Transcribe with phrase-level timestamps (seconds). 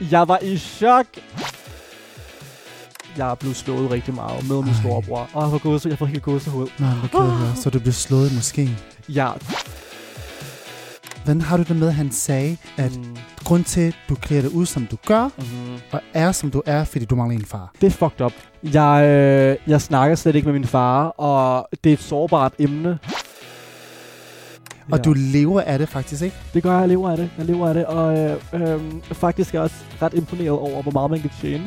[0.00, 1.06] Jeg var i chok.
[3.16, 4.80] Jeg er blevet slået rigtig meget med min Ej.
[4.82, 5.28] storebror.
[5.32, 6.68] Og jeg får gåse, jeg får helt gåsehud.
[6.78, 8.76] Nå, men ked af så du blev slået i moskeen.
[9.08, 9.30] Ja.
[11.24, 14.42] Hvordan har du det med, at han sagde, at Mm, grund til, at du klæder
[14.42, 15.78] dig ud, som du gør, mm-hmm.
[15.92, 17.70] og er, som du er, fordi du mangler en far?
[17.80, 18.32] Det er fucked up.
[18.62, 22.98] Jeg, øh, jeg snakker slet ikke med min far, og det er et sårbart emne.
[24.92, 26.36] Og du lever af det faktisk, ikke?
[26.54, 27.30] Det gør jeg, jeg lever af det.
[27.38, 28.80] Jeg lever af det, og øh, øh,
[29.12, 31.64] faktisk er jeg også ret imponeret over, hvor meget man kan tjene.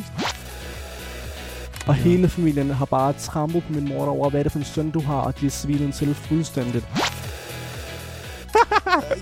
[1.88, 2.02] Og Ja.
[2.02, 4.90] hele familien har bare trampet på min mor over, hvad er det for en søn,
[4.92, 6.86] du har, og de er svinet til fuldstændigt.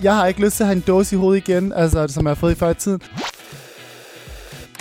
[0.03, 2.29] Jeg har ikke lyst til at have en dåse i hovedet igen, altså, som jeg
[2.29, 3.01] har fået i før i tiden.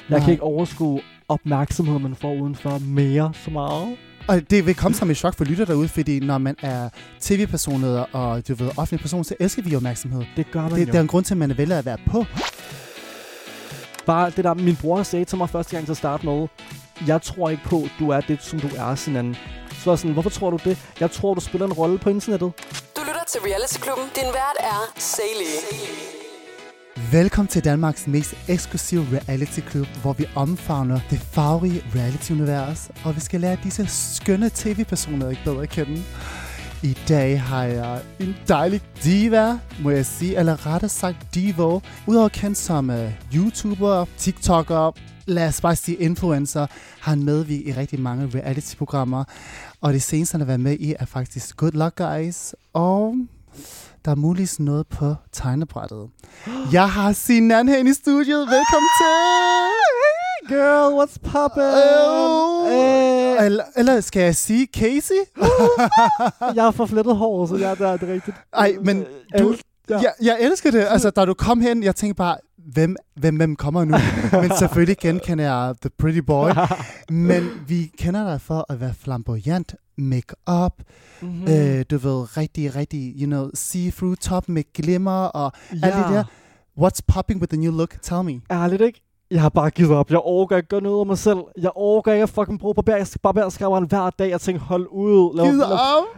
[0.09, 0.21] Jeg Nej.
[0.21, 3.97] kan ikke overskue opmærksomheden, man får udenfor mere så meget.
[4.29, 6.89] Og det vil komme som et chok for lytter derude, fordi når man er
[7.21, 10.25] tv-personer og du ved, offentlig person, så elsker vi opmærksomhed.
[10.37, 10.85] Det gør man Det, jo.
[10.87, 12.25] det er en grund til, at man vælger at være på.
[14.07, 16.49] Bare det der, min bror sagde til mig første gang til at starte med,
[17.07, 19.37] jeg tror ikke på, du er det, som du er, sådan
[19.71, 20.79] Så var jeg sådan, hvorfor tror du det?
[21.01, 22.53] Jeg tror, du spiller en rolle på internettet.
[22.97, 24.05] Du lytter til Reality Klubben.
[24.15, 26.26] Din vært er Sally.
[26.97, 33.21] Velkommen til Danmarks mest eksklusive reality club, hvor vi omfavner det farverige reality-univers, og vi
[33.21, 36.03] skal lære disse skønne tv-personer ikke bedre at kende.
[36.83, 41.81] I dag har jeg en dejlig diva, må jeg sige, eller rettere sagt divo.
[42.07, 44.93] Udover kendt som uh, YouTuber, TikToker,
[45.27, 46.67] lad os bare sige influencer,
[47.01, 49.25] har han medvirket i rigtig mange reality-programmer.
[49.81, 53.15] Og det seneste, han har været med i, er faktisk Good Luck Guys, og
[54.07, 56.09] der er muligvis noget på tegnebrættet.
[56.73, 58.39] Jeg har Sinan herinde i studiet.
[58.41, 60.49] Velkommen til!
[60.49, 61.77] Girl, what's poppin'?
[62.73, 65.15] Øh, Øh, eller, eller skal jeg sige Casey?
[66.55, 68.37] jeg har forflettet hår, så jeg, der er det rigtigt.
[68.53, 69.05] Ej, men
[69.35, 69.57] Øh, du-
[69.91, 69.99] ja.
[69.99, 70.87] Jeg, jeg elsker det.
[70.91, 72.37] Altså, da du kom hen, jeg tænkte bare,
[72.73, 73.97] hvem, hvem, hvem kommer nu?
[74.43, 76.51] Men selvfølgelig genkender jeg The Pretty Boy.
[77.11, 80.73] Men vi kender dig for at være flamboyant, make-up,
[81.23, 81.31] Mhm.
[81.33, 81.43] mm.
[81.53, 86.25] øh, du ved, rigtig, rigtig, you know, see-through top med glimmer og alt det der.
[86.81, 87.97] What's popping with the new look?
[88.03, 88.41] Tell me.
[88.51, 89.03] Ærligt ikke?
[89.31, 90.11] Jeg har bare givet op.
[90.11, 91.39] Jeg orker ikke gøre noget af mig selv.
[91.59, 92.97] Jeg orker ikke at fucking bruge barber.
[92.97, 94.31] Jeg skal barberskaberen hver dag.
[94.31, 95.37] Jeg tænker, hold ud.
[95.37, 95.69] Lad, Giv lad,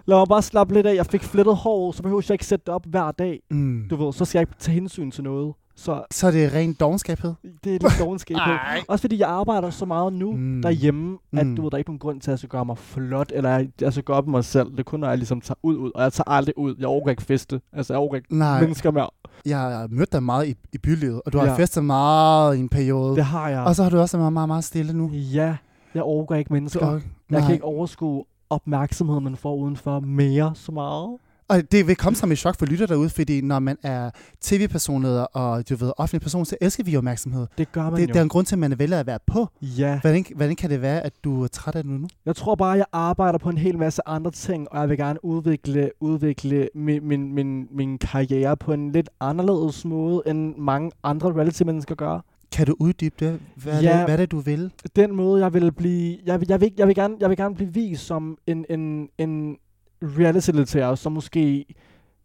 [0.06, 0.94] lad mig bare slappe lidt af.
[0.94, 3.40] Jeg fik flettet hår, så behøver jeg ikke sætte det op hver dag.
[3.50, 3.82] Mm.
[3.90, 5.54] Du ved, så skal jeg ikke tage hensyn til noget.
[5.80, 7.34] Så Så er det ren dogenskabhed?
[7.64, 8.50] det er lidt dogenskab på.
[8.50, 8.80] Ej.
[8.88, 10.38] Også fordi jeg arbejder så meget nu Mm.
[10.38, 10.62] mm.
[10.62, 11.56] derhjemme, at Mm.
[11.56, 13.68] du ved, der er ikke nogen grund til, at jeg gøre mig flot, eller jeg,
[13.80, 14.70] jeg skal gøre op mig selv.
[14.70, 16.74] Det er kun, når jeg ligesom tager ud, ud, og jeg tager aldrig ud.
[16.78, 17.60] Jeg overgår ikke feste.
[17.72, 19.08] Altså, jeg overgår ikke Nej, mennesker mere.
[19.46, 21.54] jeg har mødt dig meget i, i bylivet, og du har Ja.
[21.56, 23.16] festet meget i en periode.
[23.16, 23.60] Det har jeg.
[23.60, 25.10] Og så har du også været meget, meget stille nu.
[25.12, 25.56] Ja,
[25.94, 27.00] jeg overgår ikke mennesker.
[27.30, 31.16] Jeg kan ikke overskue opmærksomheden, man får udenfor mere så meget.
[31.48, 34.10] Og det vil komme som et chok for lytter derude, fordi når man er
[34.40, 37.46] tv-personer og du ved, offentlig person, så elsker vi opmærksomhed.
[37.58, 38.06] Det gør man Det, jo.
[38.06, 39.46] det er en grund til, at man vælger at være på.
[39.62, 42.08] Ja, Hvordan, hvordan kan det være, at du er træt af det nu?
[42.26, 45.24] jeg tror bare, jeg arbejder på en hel masse andre ting, og jeg vil gerne
[45.24, 51.32] udvikle, udvikle min, min, min, min karriere på en lidt anderledes måde, end mange andre
[51.32, 52.24] reality-mennesker gør.
[52.52, 53.40] Kan du uddybe det?
[53.56, 53.96] Hvad er, Ja.
[53.96, 54.70] det, hvad er det, du vil?
[54.96, 56.16] Den måde, jeg vil blive...
[56.26, 59.08] Jeg, vil- jeg, vil, jeg, vil, gerne, jeg vil gerne blive vist som en, en,
[59.18, 59.56] en
[60.02, 61.64] reality-deltager, som måske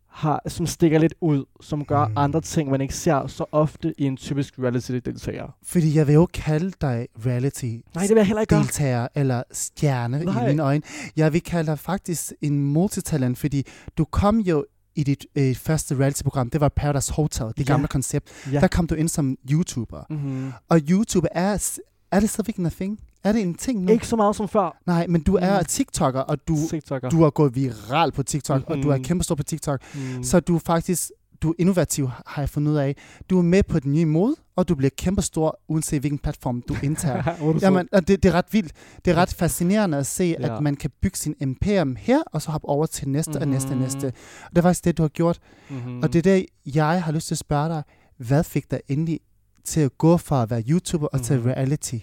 [0.07, 2.13] har, som stikker lidt ud, som gør Mm.
[2.17, 5.55] andre ting, man ikke ser så ofte i en typisk reality-deltager.
[5.63, 9.43] Fordi jeg vil jo kalde dig reality Nej, det vil jeg heller ikke deltager eller
[9.51, 10.45] stjerne Nej.
[10.45, 10.81] i mine øjne.
[11.15, 13.65] Jeg vil kalde dig faktisk en multitalent, fordi
[13.97, 17.63] du kom jo i dit øh, første reality-program, det var Paradise Hotel, det Ja.
[17.63, 18.31] gamle koncept.
[18.51, 18.59] Ja.
[18.59, 20.03] Der kom du ind som YouTuber.
[20.09, 20.51] Mm-hmm.
[20.69, 21.79] Og YouTube er,
[22.11, 22.99] er det stadigvæk en thing?
[23.23, 23.91] Er det en ting nu?
[23.91, 24.77] Ikke så meget som før.
[24.85, 25.65] Nej, men du er Mm.
[25.65, 27.09] TikToker, og du, TikToker.
[27.09, 28.71] du har gået viral på TikTok, mm-hmm.
[28.79, 29.03] og du er Mhm.
[29.03, 29.79] kæmpe stor på TikTok.
[29.95, 30.23] mm.
[30.23, 31.11] Så du er faktisk
[31.41, 32.95] du er innovativ, har jeg fundet ud af.
[33.29, 36.61] Du er med på den nye mode, og du bliver kæmpe stor, uanset hvilken platform
[36.61, 37.23] du indtager.
[37.27, 38.71] Er Jamen, og det, det er ret vildt.
[39.05, 40.55] Det er ret fascinerende at se, Ja.
[40.55, 43.67] at man kan bygge sin imperium her, og så hoppe over til næste og næste
[43.67, 43.81] og Mhm.
[43.81, 44.05] næste.
[44.05, 45.39] Og det er faktisk det, du har gjort.
[45.69, 45.99] mm-hmm.
[46.03, 46.45] Og det er det,
[46.75, 47.83] jeg har lyst til at spørge dig.
[48.17, 49.19] Hvad fik dig endelig
[49.63, 51.45] til at gå fra at være YouTuber og til Mhm.
[51.49, 51.97] reality?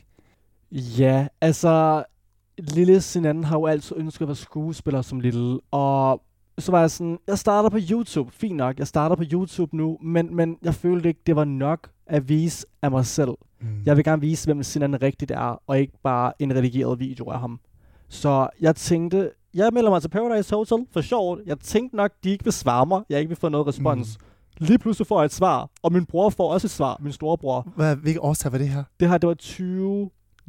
[0.73, 2.05] Ja, altså...
[2.59, 6.23] Lille Sinan har jo altid ønsket at være skuespiller som lille, og
[6.59, 9.99] så var jeg sådan, jeg starter på YouTube, fint nok, jeg starter på YouTube nu,
[10.03, 13.31] men, men jeg følte ikke, det var nok at vise af mig selv.
[13.61, 13.67] Mm.
[13.87, 17.41] Jeg vil gerne vise, hvem Sinan rigtigt er, og ikke bare en redigeret video af
[17.41, 17.61] ham.
[18.09, 21.41] Så jeg tænkte, jeg melder mig til Paradise Hotel for sjovt.
[21.47, 23.03] Jeg tænkte nok, de ikke vil svare mig.
[23.09, 24.19] Jeg ikke vil få noget respons.
[24.21, 24.67] Mm.
[24.67, 27.69] Lige pludselig får jeg et svar, og min bror får også et svar, min storebror.
[27.77, 28.85] Hvad, hvilke årsag var det her?
[29.01, 29.35] Det her, det var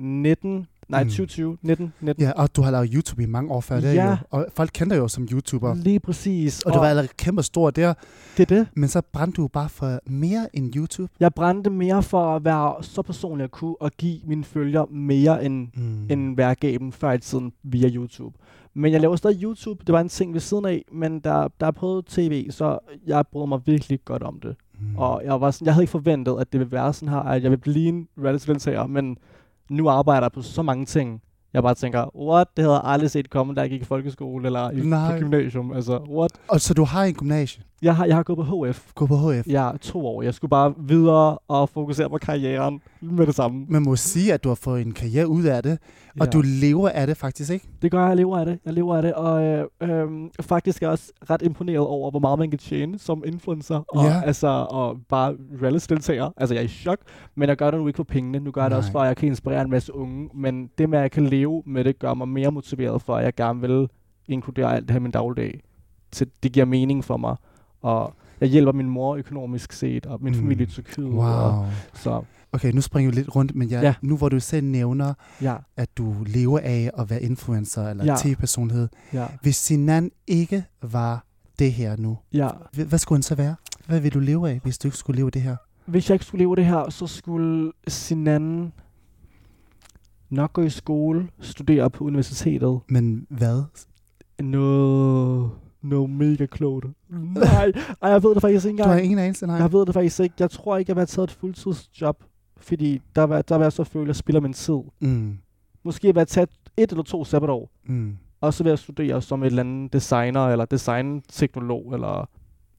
[0.02, 1.10] 2019, Nej, Mm.
[1.10, 2.24] 2020, 19, 19.
[2.24, 4.10] Ja, og du har lavet YouTube i mange år før det Ja.
[4.10, 4.16] jo.
[4.30, 5.74] Og folk kender jo som YouTuber.
[5.76, 6.62] Lige præcis.
[6.62, 7.94] Og du var allerede kæmpe stor der,
[8.38, 8.68] det er det.
[8.76, 11.12] men så brændte du bare for mere end YouTube.
[11.20, 15.46] Jeg brændte mere for at være så personlig jeg kunne, og give mine følgere mere
[15.46, 16.08] end, Mm.
[16.12, 18.38] end hvad jeg gav dem før i tiden via YouTube.
[18.74, 19.84] Men jeg laver stadig YouTube.
[19.88, 23.26] Det var en ting ved siden af, men der, der er på tv, så jeg
[23.32, 24.56] brød mig virkelig godt om det.
[24.80, 24.98] Mm.
[24.98, 27.44] Og jeg, var sådan, jeg havde ikke forventet, at det ville være sådan her, at
[27.44, 29.18] jeg vil blive en reality-deltager, men
[29.70, 31.22] nu arbejder jeg på så mange ting.
[31.54, 32.48] Jeg bare tænker, what?
[32.58, 35.20] Det havde jeg aldrig set komme, da jeg gik i folkeskole eller i Nej.
[35.20, 35.72] gymnasium.
[35.74, 36.32] Altså, what?
[36.48, 37.64] Og så du har en gymnasie.
[37.82, 38.92] Jeg har, jeg har gået på HF.
[38.96, 39.48] Gå på HF.
[39.48, 40.22] Ja, to år.
[40.22, 43.66] Jeg skulle bare videre og fokusere på karrieren med det samme.
[43.70, 45.80] Man må sige, at du har fået en karriere ud af det,
[46.20, 46.32] og Ja.
[46.32, 47.68] du lever af det faktisk, ikke?
[47.82, 48.60] Det gør jeg, jeg lever af det.
[48.66, 50.08] Jeg lever af det, og øh, øh,
[50.42, 54.06] faktisk er jeg også ret imponeret over, hvor meget man kan tjene som influencer, og,
[54.06, 54.22] Ja.
[54.26, 56.30] altså, og bare reality-deltager.
[56.38, 57.00] Altså, jeg er i chok,
[57.36, 58.40] men jeg gør det nu ikke for pengene.
[58.40, 58.92] Nu gør jeg det også Nej.
[58.92, 61.41] for, at jeg kan inspirere en masse unge, men det med, at jeg kan leve
[61.66, 63.88] med det, gør mig mere motiveret for, at jeg gerne vil
[64.28, 65.62] inkludere alt det her i min dagligdag.
[66.14, 67.36] Så det giver mening for mig,
[67.82, 70.40] og jeg hjælper min mor økonomisk set, og min Mm.
[70.40, 71.06] familie i Tyrkiet.
[71.08, 71.14] Og,
[71.54, 71.66] Wow.
[71.94, 72.22] så
[72.54, 73.94] Okay, nu springer vi lidt rundt, men jeg, Ja.
[74.02, 78.16] nu hvor du selv nævner, ja, at du lever af at være influencer eller Ja.
[78.18, 78.88] tv-personlighed.
[79.14, 81.26] ja, Hvis Sinan ikke var
[81.60, 82.50] det her nu, ja.
[82.88, 83.56] Hvad skulle han så være?
[83.88, 85.56] Hvad vil du leve af, hvis du ikke skulle leve det her?
[85.86, 88.74] Hvis jeg ikke skulle leve det her, så skulle Sinan
[90.32, 92.80] nok gå i skole, studere på universitetet.
[92.90, 93.64] Men hvad?
[94.42, 95.50] Noget,
[95.82, 96.86] noget mega klogt.
[97.10, 99.06] Nej, ej, jeg ved det faktisk ikke Du har engang.
[99.06, 99.56] ingen anelse, nej.
[99.56, 100.36] Jeg ved det faktisk ikke.
[100.40, 102.24] Jeg tror ikke, jeg vil have taget et fuldtidsjob,
[102.58, 104.80] fordi der vil, der vil jeg så føle, at jeg spiller min tid.
[105.02, 105.38] Mm.
[105.84, 106.48] Måske vil jeg tage
[106.78, 108.18] et eller to sabbatår, Mm.
[108.42, 112.30] og så vil jeg studere som et eller andet designer, eller designteknolog, eller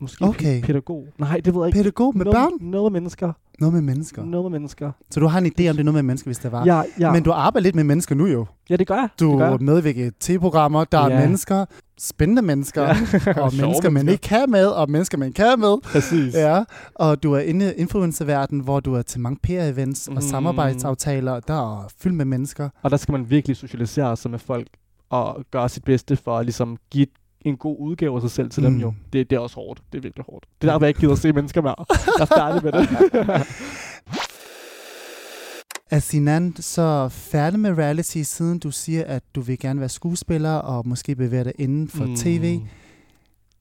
[0.01, 0.61] måske Okay.
[0.63, 1.07] pæ- pædagog.
[1.19, 1.77] Nej, det ved jeg ikke.
[1.79, 2.71] Pædagog med noget, børn?
[2.71, 3.33] Noget med mennesker.
[3.61, 4.25] Noget med mennesker.
[4.25, 4.93] Noget med mennesker.
[5.11, 6.65] Så du har en idé om det er noget med mennesker, hvis det var?
[6.67, 7.13] Ja, ja.
[7.13, 8.47] Men du arbejder lidt med mennesker nu jo.
[8.71, 9.09] ja, det gør jeg.
[9.21, 9.59] Du det gør jeg.
[9.61, 11.21] medvirker i tv-programmer, der er Ja.
[11.21, 11.65] mennesker,
[12.01, 13.41] spændende mennesker, Ja.
[13.43, 15.77] og mennesker, man ikke kan med, og mennesker, man kan med.
[15.83, 16.35] Præcis.
[16.35, 16.65] Ja,
[16.95, 20.21] og du er inde i influencerverden, hvor du er til mange PR-events og Mm.
[20.21, 22.69] samarbejdsaftaler, der er fyldt med mennesker.
[22.83, 24.67] Og der skal man virkelig socialisere sig med folk,
[25.11, 27.07] og gøre sit bedste for at ligesom give
[27.45, 28.65] en god udgave af sig selv til mm.
[28.67, 28.81] dem Mm.
[28.81, 28.95] jo.
[29.13, 29.83] Det, det er også hårdt.
[29.93, 30.47] Det er virkelig hårdt.
[30.63, 31.75] Det er derfor, jeg ikke gider at se mennesker mere.
[32.19, 33.47] Jeg er med det.
[35.91, 40.55] Er Sinan så færdig med reality, siden du siger, at du vil gerne være skuespiller
[40.55, 42.17] og måske bevæge dig inden for mm.
[42.17, 42.59] tv?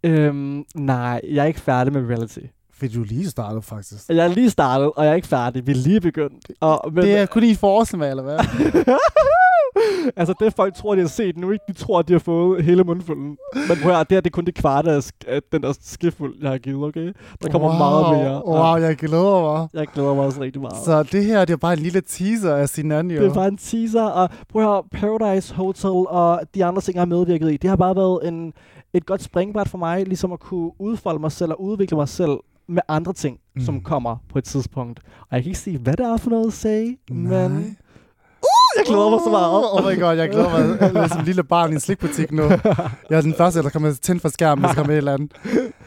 [0.04, 2.39] Øhm, nej, jeg er ikke færdig med reality.
[2.81, 4.10] Fordi du lige startede faktisk.
[4.10, 5.68] Jeg er lige startet, og jeg er ikke færdig.
[5.68, 6.51] Vi er lige begyndt.
[6.60, 8.38] Og, men, Det er kun i forestille eller hvad?
[10.19, 11.66] altså det folk tror, de har set nu, ikke?
[11.68, 13.38] De tror, at de har fået hele mundfulden.
[13.68, 16.50] Men prøv at det her det er kun det kvarte af den der skifuld, jeg
[16.50, 17.13] har givet, okay?
[17.44, 18.45] Der kommer wow, meget mere.
[18.45, 19.68] Wow, jeg glæder mig.
[19.74, 20.78] Jeg glæder mig også rigtig meget.
[20.86, 23.22] Så det her, det er bare en lille teaser af Sinan jo.
[23.22, 27.01] Det er bare en teaser, og prøv at Paradise Hotel og de andre ting, jeg
[27.01, 28.54] har medvirket i, det har bare været en,
[28.94, 32.38] et godt springbræt for mig, ligesom at kunne udfolde mig selv og udvikle mig selv
[32.69, 33.62] med andre ting, mm.
[33.66, 33.81] som Mm.
[33.84, 35.00] kommer på et tidspunkt.
[35.19, 37.48] Og jeg kan ikke sige, hvad det er for noget at sige, Nej.
[37.48, 39.63] men uh, jeg glæder mig så meget.
[39.74, 42.31] Oh my god, jeg glæder mig Jeg er som en lille barn i en slikbutik
[42.31, 42.44] nu.
[42.44, 45.31] Jeg er den første, der kommer tænde for skærmen, hvis der kommer et eller andet.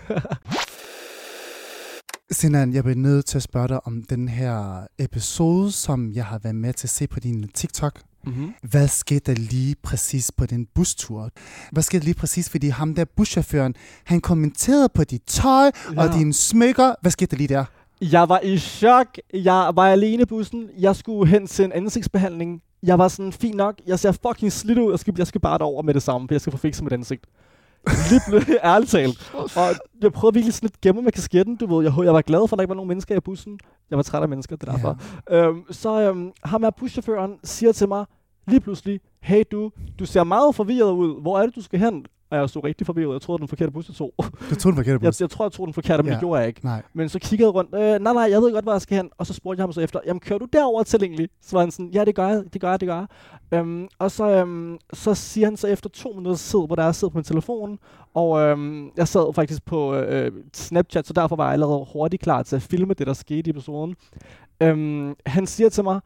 [2.30, 6.38] Sinan, jeg bliver nødt til at spørge dig om den her episode, som jeg har
[6.38, 8.00] været med til at se på din TikTok.
[8.26, 8.54] Mm-hmm.
[8.62, 11.30] Hvad skete der lige præcis på den bustur?
[11.72, 13.74] Hvad skete der lige præcis, fordi ham der buschaufføren,
[14.04, 16.02] han kommenterede på dit tøj ja.
[16.02, 16.94] og dine smykker.
[17.00, 17.64] Hvad skete der lige der?
[18.00, 19.06] Jeg var i chok.
[19.34, 20.68] Jeg var alene i bussen.
[20.78, 22.62] Jeg skulle hen til en ansigtsbehandling.
[22.82, 23.74] Jeg var sådan, fint nok.
[23.86, 24.92] Jeg ser fucking slidt ud.
[24.92, 26.92] Jeg skal, jeg skal bare derover med det samme, for jeg skal få fikset mit
[26.92, 27.26] ansigt.
[28.10, 29.32] Lidt ærligt talt.
[29.34, 31.84] Og jeg prøvede virkelig sådan lidt gemme med kasketten, du ved.
[31.84, 33.58] Jeg, jeg var glad for, at der ikke var nogen mennesker i bussen.
[33.90, 34.98] Jeg var træt af mennesker, det er derfor.
[35.30, 35.36] Ja.
[35.36, 38.04] Øhm, så øhm, ham her buschaufføren siger til mig
[38.46, 41.20] lige pludselig, hey du, du ser meget forvirret ud.
[41.22, 42.06] Hvor er det, du skal hen?
[42.30, 43.12] Og jeg så rigtig forvirret.
[43.12, 44.14] Jeg troede, den forkerte bus, jeg tog.
[44.50, 45.20] Du tog den forkerte jeg, bus.
[45.20, 46.12] jeg tror, jeg tog den forkerte, men Ja.
[46.14, 46.64] det gjorde jeg ikke.
[46.64, 46.82] Nej.
[46.94, 47.74] Men så kiggede jeg rundt.
[47.74, 49.10] Øh, nej, nej, jeg ved godt, hvor jeg skal hen.
[49.18, 51.28] Og så spurgte jeg ham så efter, jamen kører du derover tilgængelig?
[51.42, 53.06] Så var han sådan, ja, det gør jeg, det gør jeg, det gør jeg.
[53.58, 56.92] Øhm, og så, øhm, så siger han så efter to minutter tid, hvor der er
[56.92, 57.78] sidder på min telefon,
[58.14, 62.42] og øhm, jeg sad faktisk på øh, Snapchat, så derfor var jeg allerede hurtigt klar
[62.42, 63.94] til at filme det, der skete i episoden.
[64.60, 66.00] Øhm, han siger til mig,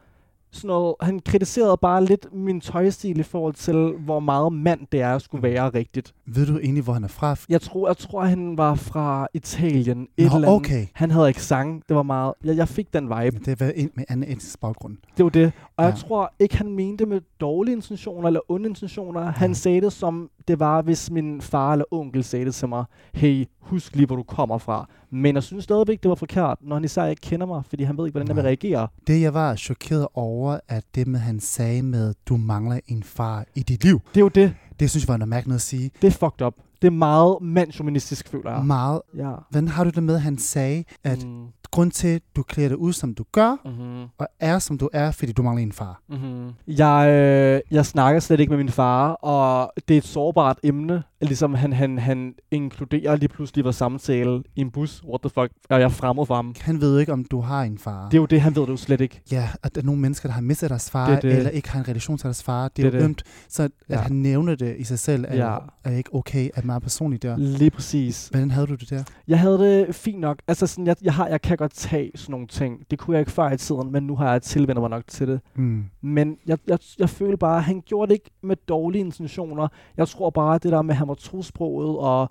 [0.51, 5.01] sådan noget, han kritiserede bare lidt min tøjstil i forhold til, hvor meget mand det
[5.01, 6.15] er, skulle være rigtigt.
[6.27, 7.37] Ved du egentlig, hvor han er fra?
[7.49, 10.03] Jeg tror, jeg tror han var fra Italien.
[10.03, 10.49] Et Nå, eller andet.
[10.49, 10.87] okay.
[10.93, 11.89] Han havde accent.
[11.89, 12.33] Det var meget...
[12.45, 13.37] Jeg, jeg fik den vibe.
[13.37, 14.97] Men det var en med anden etnisk baggrund.
[15.17, 15.53] Det var det.
[15.77, 15.89] Og Ja.
[15.91, 19.21] jeg tror ikke, han mente med dårlige intentioner eller onde intentioner.
[19.21, 19.55] Han Ja.
[19.55, 22.85] sagde det som det var, hvis min far eller onkel sagde det til mig.
[23.15, 24.89] Hey, husk lige, hvor du kommer fra.
[25.11, 27.99] Men jeg synes stadigvæk, det var forkert, når han især ikke kender mig, fordi han
[27.99, 28.49] ved ikke, hvordan jeg vil Nej.
[28.49, 28.89] reagere.
[29.07, 33.45] Det, jeg var chokeret over, at det med, han sagde med, du mangler en far
[33.55, 34.55] i dit liv, Det er jo det.
[34.81, 35.91] det synes jeg var noget mærkeligt at sige.
[36.03, 36.55] Det er fucked up.
[36.83, 38.65] Det er meget mandshumanistisk, føler jeg.
[38.65, 39.01] Meget.
[39.17, 39.33] Ja.
[39.51, 41.47] Hvordan har du det med, at han sagde, at Mm.
[41.71, 44.05] grund til, at du klæder dig ud, som du gør, Mm-hmm.
[44.19, 46.03] og er, som du er, fordi du mangler en far?
[46.09, 46.49] Mm-hmm.
[46.67, 51.03] Jeg, øh, jeg snakker slet ikke med min far, og det er et sårbart emne.
[51.21, 55.03] Ligesom han, han, han inkluderer lige pludselig vores samtale i en bus.
[55.09, 55.53] What the fuck?
[55.71, 56.55] Er jeg fremmed for ham?
[56.61, 58.05] Han ved ikke, om du har en far.
[58.05, 59.21] Det er jo det, han ved det jo slet ikke.
[59.33, 61.37] Ja, at der er nogle mennesker, der har mistet deres far, Det er det.
[61.37, 62.69] eller ikke har en relation til deres far.
[62.69, 63.05] Det er Det er jo det.
[63.09, 63.23] ømt.
[63.49, 63.97] Så at Ja.
[63.97, 65.59] han nævner det i sig selv, er, ja.
[65.85, 67.37] er ikke okay, at meget personligt der.
[67.37, 68.29] Lige præcis.
[68.29, 69.05] Hvordan havde du det der?
[69.29, 70.39] Jeg havde det fint nok.
[70.49, 72.91] Altså sådan, jeg, jeg, har, jeg kan godt tage sådan nogle ting.
[72.91, 75.29] Det kunne jeg ikke før i tiden, men nu har jeg tilvendt mig nok til
[75.29, 75.41] det.
[75.55, 75.85] Mm.
[76.01, 79.69] Men jeg, jeg, jeg føler bare, at han gjorde det ikke med dårlige intentioner.
[79.97, 82.31] Jeg tror bare, at det der med, at han var tosproget, og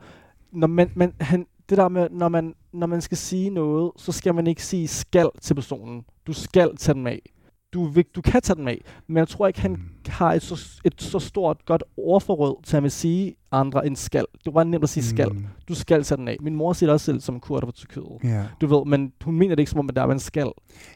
[0.52, 4.12] når man, man, han, det der med, når man, når man skal sige noget, så
[4.12, 6.04] skal man ikke sige skal til personen.
[6.28, 7.22] Du skal tage den af.
[7.78, 9.78] Du, vil- du kan tage den af, men jeg tror ikke, han Mm.
[10.08, 14.26] har et så, et så stort, godt ordforråd til at vil sige andre end skal.
[14.46, 15.30] Det var nemt at sige skal.
[15.34, 15.46] Mm.
[15.68, 16.38] Du skal tage den af.
[16.42, 18.04] Min mor siger det også selv som kurder på Tyrkiet.
[18.24, 18.44] Ja.
[18.62, 20.48] Du ved, men hun mener det ikke som om, at der er, man skal.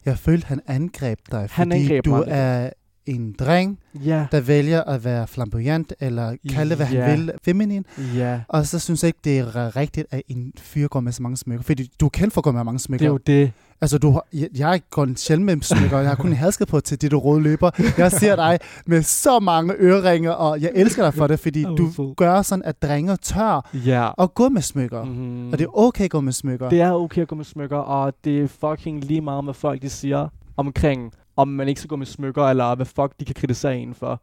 [0.06, 2.24] Jeg følte, han angreb dig, Han fordi angreb du mig.
[2.28, 2.70] er
[3.06, 7.04] en dreng, Ja, der vælger at være flamboyant, eller kalde det, hvad Ja.
[7.04, 7.86] han vil, feminin.
[8.16, 8.42] ja.
[8.48, 11.38] Og så synes jeg ikke, det er rigtigt, at en fyr går med så mange
[11.38, 11.64] smykker.
[11.64, 13.06] Fordi du for at gå med mange Det smykker.
[13.06, 13.52] er jo det.
[13.82, 16.80] Altså, du har, jeg, jeg går sjældent med smykker, jeg har kun en halskede på
[16.80, 17.72] til det, du røde løber.
[17.98, 22.14] Jeg ser dig med så mange øreringe, og jeg elsker dig for det, fordi du
[22.18, 24.10] gør sådan, at drenge tør Ja.
[24.18, 25.04] at gå med smykker.
[25.04, 25.52] Mm-hmm.
[25.52, 26.70] Og det er okay at gå med smykker.
[26.70, 29.82] det er okay at gå med smykker, og det er fucking lige meget med folk,
[29.82, 33.36] de siger omkring, om man ikke skal gå med smykker, eller hvad fuck de kan
[33.36, 34.22] kritisere en for.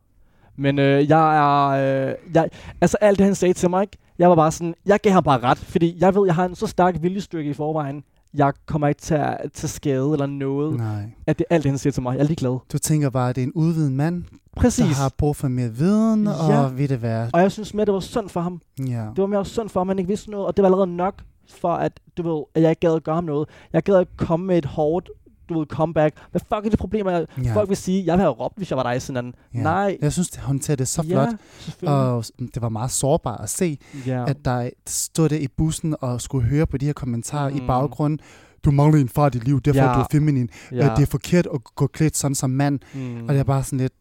[0.56, 1.68] Men øh, jeg er...
[2.08, 2.48] Øh, jeg,
[2.80, 3.96] altså alt det, han sagde til mig, ikke?
[4.18, 6.54] jeg var bare sådan, jeg gav ham bare ret, fordi jeg ved, jeg har en
[6.54, 8.04] så stærk viljestyrke i forvejen.
[8.34, 11.02] Jeg kommer ikke til at til skade eller noget, Nej.
[11.26, 12.14] at det alt det, han siger til mig.
[12.16, 12.58] Jeg er ligeglad.
[12.72, 14.24] Du tænker bare, at det er en udvidet mand,
[14.56, 14.84] Præcis.
[14.86, 16.32] der har brug for mere viden, Ja.
[16.64, 17.26] og ved det hvad.
[17.32, 18.60] Og jeg synes mere, det var synd for ham.
[18.78, 18.84] Ja.
[18.84, 21.14] Det var mere synd for, at man ikke vidste noget, og det var allerede nok
[21.60, 23.48] for, at, du ved, at jeg ikke gad at gøre ham noget.
[23.72, 25.10] Jeg gad ikke komme med et hårdt,
[25.48, 26.16] du ved, comeback.
[26.30, 27.06] Hvad fuck er det problem?
[27.06, 27.54] At Ja.
[27.54, 29.34] Folk vil sige, jeg ville have råbt, hvis jeg var dig sådan en.
[29.54, 29.62] Ja.
[29.62, 29.96] Nej.
[30.02, 31.28] Jeg synes, det håndterede det så ja, flot.
[31.58, 31.98] selvfølgelig.
[31.98, 32.24] Og
[32.54, 34.24] det var meget sårbart at se, ja.
[34.28, 37.56] at der stod der i bussen og skulle høre på de her kommentarer mm.
[37.56, 37.66] i Mm.
[37.66, 38.18] baggrunden.
[38.64, 39.88] Du mangler en far i dit liv, derfor Ja.
[39.92, 40.48] er du feminin.
[40.72, 40.76] Ja.
[40.76, 40.94] ja.
[40.96, 42.78] Det er forkert at gå klædt sådan som mand.
[42.94, 43.22] mm.
[43.28, 43.92] Og det er bare sådan lidt...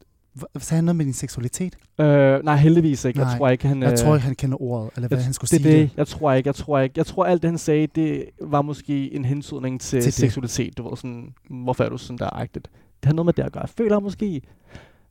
[0.57, 1.77] Sagde han noget med din seksualitet?
[1.99, 3.19] øh, nej, heldigvis ikke.
[3.19, 3.37] Jeg Nej.
[3.37, 3.81] tror ikke, han...
[3.83, 5.89] Jeg øh, tror ikke, han kender ordet, eller hvad jeg, han skulle det, sige det.
[5.97, 6.93] Jeg tror ikke, jeg tror ikke.
[6.97, 10.13] Jeg tror, alt det, han sagde, det var måske en hensydning til, Til til det.
[10.13, 10.77] seksualitet.
[10.77, 12.69] Du ved, sådan, hvorfor er du sådan der agtigt?
[13.01, 13.61] Det har noget med det at gøre.
[13.61, 14.41] Jeg føler måske.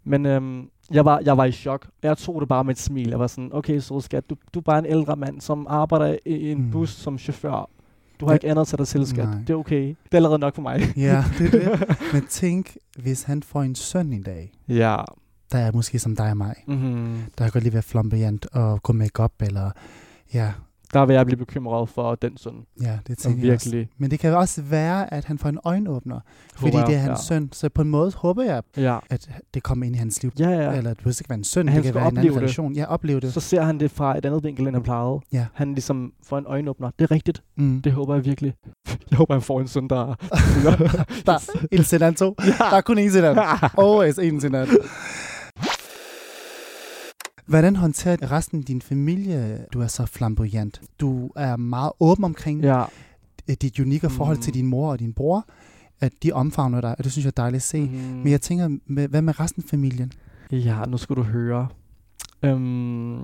[0.04, 1.87] Men øhm, jeg, var, jeg var i chok.
[2.02, 3.09] Jeg tog det bare med et smil.
[3.09, 6.16] Jeg var sådan, okay, så skat, du, du er bare en ældre mand, som arbejder
[6.26, 6.71] i en mm.
[6.71, 7.71] bus som chauffør.
[8.20, 9.25] Du har Det- ikke andet til dig til, skat.
[9.28, 9.38] Nej.
[9.38, 9.82] Det er okay.
[9.88, 10.80] Det er allerede nok for mig.
[10.96, 11.96] Ja, det er det.
[12.12, 14.96] Men tænk, hvis han får en søn en dag, ja.
[15.52, 17.16] der er måske som dig og mig, Mm-hmm.
[17.38, 19.70] der kan godt lige være flamboyant og gå make-up, eller
[20.35, 20.52] ja,
[20.95, 22.61] Der vil jeg blive bekymret for den sådan.
[22.81, 23.71] ja, det tænker jeg også.
[23.71, 23.88] virkelig.
[23.99, 26.21] Men det kan også være, at han får en øjenåbner,
[26.57, 27.35] fordi Håber det er hans ja.
[27.35, 27.49] søn.
[27.52, 28.99] Så på en måde håber jeg, Ja.
[29.11, 30.33] at det kommer ind i hans liv.
[30.38, 30.57] Ja, Ja.
[30.71, 30.76] ja.
[30.76, 32.37] Eller det behøver ikke være en søn, Han det kan være en anden det.
[32.37, 32.75] relation.
[32.75, 33.33] Ja, opleve det.
[33.33, 35.21] Så ser han det fra et andet vinkel, end han plejede.
[35.33, 35.47] Ja.
[35.55, 36.90] Han ligesom får en øjenåbner.
[36.99, 37.43] Det er rigtigt.
[37.57, 37.83] Mm.
[37.83, 38.55] Det håber jeg virkelig.
[39.11, 39.97] Jeg håber, han får en søn, der...
[41.26, 42.35] Der er en sedan to.
[42.71, 43.38] Der er kun en sedan.
[43.78, 44.69] Always en sedan.
[47.47, 50.81] Hvordan håndterer resten af din familie, du er så flamboyant?
[51.00, 52.85] Du er meget åben omkring ja.
[53.49, 53.55] ja.
[53.55, 54.43] dit unikke forhold Mm.
[54.43, 55.45] til din mor og din bror,
[56.00, 57.81] at de omfavner dig, og det synes jeg er dejligt at se.
[57.81, 57.91] Mm.
[57.99, 60.12] Men jeg tænker, med, hvad med resten af familien?
[60.53, 61.69] Ja, nu skal du høre.
[62.43, 63.19] Øhm,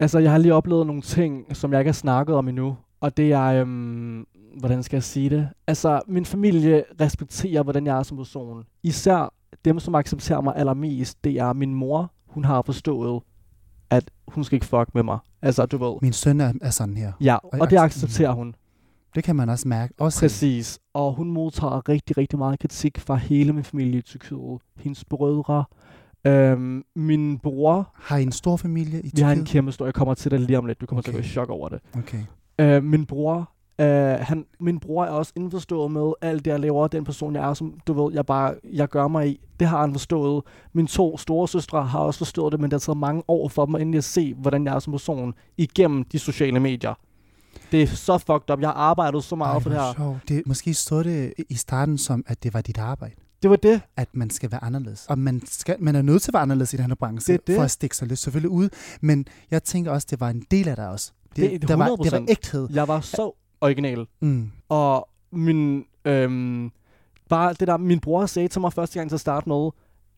[0.00, 2.76] altså, jeg har lige oplevet nogle ting, som jeg ikke har snakket om endnu.
[3.00, 4.24] Og det er, øhm,
[4.58, 5.48] hvordan skal jeg sige det?
[5.66, 8.64] Altså, min familie respekterer, hvordan jeg er som person.
[8.82, 9.32] Især
[9.64, 12.12] dem, som accepterer mig allermest, det er min mor.
[12.36, 13.22] Hun har forstået,
[13.90, 15.18] at hun skal ikke fuck med mig.
[15.42, 15.94] Altså, du ved.
[16.02, 17.12] Min søn er, er sådan her.
[17.20, 18.54] Ja, Og og det accept- accepterer hun.
[19.14, 19.94] Det kan man også mærke.
[19.98, 20.78] Også Præcis.
[20.94, 24.60] Og hun modtager rigtig, rigtig meget kritik fra hele min familie i Tyrkiet.
[24.76, 25.64] Hendes brødre,
[26.26, 27.90] øhm, min bror.
[27.94, 29.48] Har I en stor familie i Vi har en Tyrkiet?
[29.52, 30.80] kæmpe stor, jeg kommer til det lige om lidt.
[30.80, 31.12] Du kommer okay.
[31.12, 31.80] til at gå i chok over det.
[31.98, 32.18] Okay.
[32.58, 33.86] Øh, min bror, øh,
[34.20, 37.54] han, min bror er også indforstået med alt det, jeg laver, den person, jeg er,
[37.54, 39.40] som du ved, jeg bare, jeg gør mig i.
[39.60, 40.44] Det har han forstået.
[40.72, 43.66] Mine to store søstre har også forstået det, men det har taget mange år for
[43.66, 46.94] dem at endelig at se, hvordan jeg er som person igennem de sociale medier.
[47.72, 48.60] Det er så fucked up.
[48.60, 49.94] Jeg har arbejdet så meget Ej, for det her.
[49.96, 50.18] sjovt.
[50.28, 53.14] Det, måske stod det i starten som, at det var dit arbejde.
[53.42, 53.80] Det var det.
[53.96, 55.06] At man skal være anderledes.
[55.08, 57.46] Og man, skal, man er nødt til at være anderledes i den her branche, Det
[57.46, 57.56] det.
[57.56, 58.68] for at stikke sig lidt selvfølgelig ud.
[59.00, 61.12] Men jeg tænker også, det var en del af dig også.
[61.36, 62.24] Det er der var, det var 100%.
[62.28, 62.68] ægthed.
[62.72, 64.06] Jeg var så original.
[64.20, 64.50] Mm.
[64.68, 66.72] Og min, øhm,
[67.28, 69.70] bare det der, min bror sagde til mig første gang til at starte med,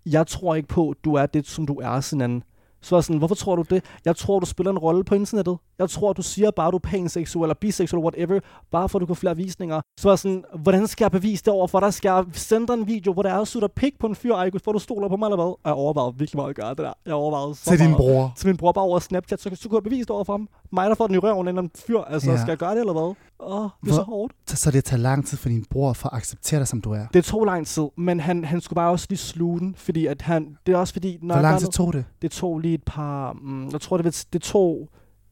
[0.06, 2.42] jeg tror ikke på, du er det, som du er, sådan
[2.80, 3.84] så var sådan, hvorfor tror du det?
[4.04, 5.58] Jeg tror, du spiller en rolle på internettet.
[5.78, 9.06] Jeg tror, du siger bare, du er panseksuel eller biseksuel whatever, bare for at du
[9.06, 9.80] kan flere visninger.
[10.00, 11.94] Så var sådan, hvordan skal jeg bevise det over for dig?
[11.94, 14.72] Skal jeg sende en video, hvor der er sutter pik på en fyr, ej, for
[14.72, 15.44] du stoler på mig eller hvad?
[15.44, 16.92] Og jeg overvejede virkelig meget at gøre det der.
[17.06, 17.96] Jeg overvejede så Til din meget.
[17.96, 18.32] bror.
[18.36, 20.48] Til min bror bare over Snapchat, så, så kunne jeg bevise det over for ham.
[20.72, 21.98] Mig, der får den i røven en fyr.
[22.00, 22.36] Altså, Ja.
[22.36, 23.14] skal jeg gøre det eller hvad?
[23.40, 24.32] Åh, det er så Hvor- hårdt.
[24.46, 26.92] Så, så det tager lang tid for din bror for at acceptere dig, som du
[26.92, 27.06] er.
[27.14, 30.22] Det tog lang tid, men han, han skulle bare også lige sluge den, fordi at
[30.22, 32.04] han, det er også fordi, når Hvor lang tid tog det?
[32.22, 34.88] det tog lige et par, mm, jeg tror det, det tog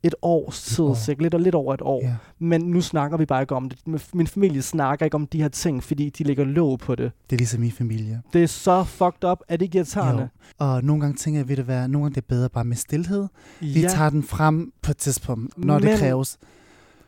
[0.06, 0.94] et års tid, år.
[0.94, 2.00] sikkert lidt, og lidt over et år.
[2.04, 2.14] Ja.
[2.38, 3.78] Men nu snakker vi bare ikke om det.
[4.14, 7.12] Min- familie snakker ikke om de her ting, fordi de lægger låg på det.
[7.30, 8.22] Det er ligesom min familie.
[8.32, 10.22] Det er så fucked up, at det ikke irriterende.
[10.22, 10.64] Jo.
[10.66, 12.76] Og nogle gange tænker jeg, ved det være, nogle gange det er bedre bare med
[12.76, 13.26] stillhed.
[13.60, 16.38] Vi Ja, tager den frem på et tidspunkt, når Men- det kræves.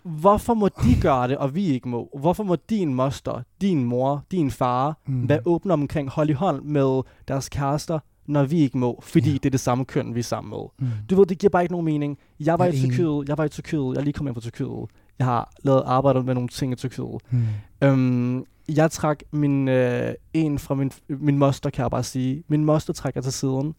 [0.02, 2.08] hvorfor må de gøre det, og vi ikke må?
[2.20, 5.28] Hvorfor må din moster, din mor, din far Mm.
[5.28, 9.34] være åbne omkring hold i hånd med deres kærester, når vi ikke må, fordi Ja.
[9.34, 10.58] det er det samme køn, vi er sammen med?
[10.78, 10.86] Mm.
[11.10, 12.18] Du ved, det giver bare ikke nogen mening.
[12.40, 12.80] Jeg var Jeg i.
[12.80, 14.86] Tyrkiet, jeg var i Tyrkiet, jeg er lige kommet hjem fra Tyrkiet.
[15.18, 17.20] Jeg har lavet arbejdet med nogle ting i Tyrkiet.
[17.30, 17.42] Mm.
[17.82, 22.42] Øhm, jeg trak min, øh, en fra min, min moster, kan jeg bare sige.
[22.48, 23.74] Min moster trækker til siden,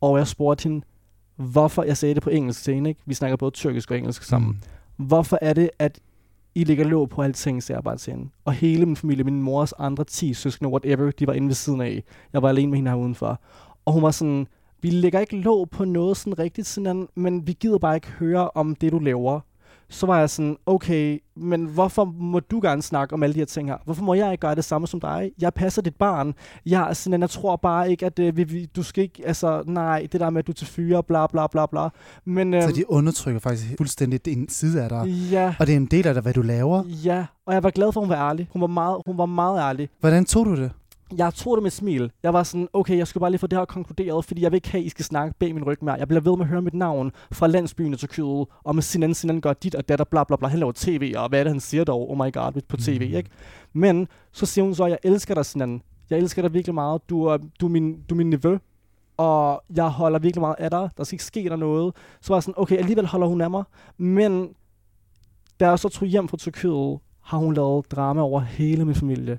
[0.00, 0.84] og jeg spurgte hende,
[1.36, 3.00] hvorfor, jeg sagde det på engelsk til hende, ikke?
[3.06, 4.60] vi snakker både tyrkisk og engelsk sammen.
[4.96, 5.06] Mm.
[5.06, 6.00] Hvorfor er det, at
[6.54, 8.28] I ligger låg på alting, sagde jeg bare til hende.
[8.44, 11.80] Og hele min familie, min mors andre 10 søskende, whatever, de var inde ved siden
[11.80, 12.02] af.
[12.32, 13.40] Jeg var alene med hende her udenfor.
[13.84, 14.46] Og hun var sådan,
[14.82, 18.50] vi lægger ikke låg på noget sådan rigtigt, sådan, men vi gider bare ikke høre
[18.54, 19.40] om det, du laver.
[19.88, 23.44] Så var jeg sådan, okay, men hvorfor må du gerne snakke om alle de her
[23.46, 23.76] ting her?
[23.84, 25.30] Hvorfor må jeg ikke gøre det samme som dig?
[25.40, 26.34] Jeg passer dit barn.
[26.66, 30.06] Jeg, sådan, jeg tror bare ikke, at øh, vi, vi, du skal ikke, altså nej,
[30.12, 31.88] det der med, at du er til fyre, bla bla bla bla.
[32.24, 35.06] Men, øh, Så de undertrykker faktisk fuldstændig en side af dig.
[35.30, 36.84] ja, Og det er en del af dig, hvad du laver.
[37.04, 38.48] Ja, og jeg var glad for, at hun var ærlig.
[38.52, 39.88] Hun var meget, hun var meget ærlig.
[40.00, 40.70] Hvordan tog du det?
[41.16, 42.12] Jeg tog det med et smil.
[42.22, 44.56] Jeg var sådan, okay, jeg skal bare lige få det her konkluderet, fordi jeg vil
[44.56, 45.94] ikke have, at I skal snakke bag min ryg mere.
[45.94, 49.14] Jeg bliver ved med at høre mit navn fra landsbyen i Tyrkiet, og med Sinan
[49.14, 50.48] Sinan gør dit og datter, bla bla bla.
[50.48, 52.10] Han laver tv, og hvad er det, han siger dog?
[52.10, 53.16] Oh my god, på tv, Mm.
[53.16, 53.30] ikke?
[53.72, 55.82] Men så siger hun så, jeg elsker dig, Sinan.
[56.10, 57.10] Jeg elsker dig virkelig meget.
[57.10, 58.58] Du er, du er, min, du er min nevø,
[59.16, 60.90] og jeg holder virkelig meget af dig.
[60.96, 61.94] Der skal ikke ske der noget.
[62.20, 63.64] Så var jeg sådan, okay, alligevel holder hun af mig.
[63.98, 64.48] Men
[65.60, 69.38] da jeg så tog hjem fra Tyrkiet, har hun lavet drama over hele min familie.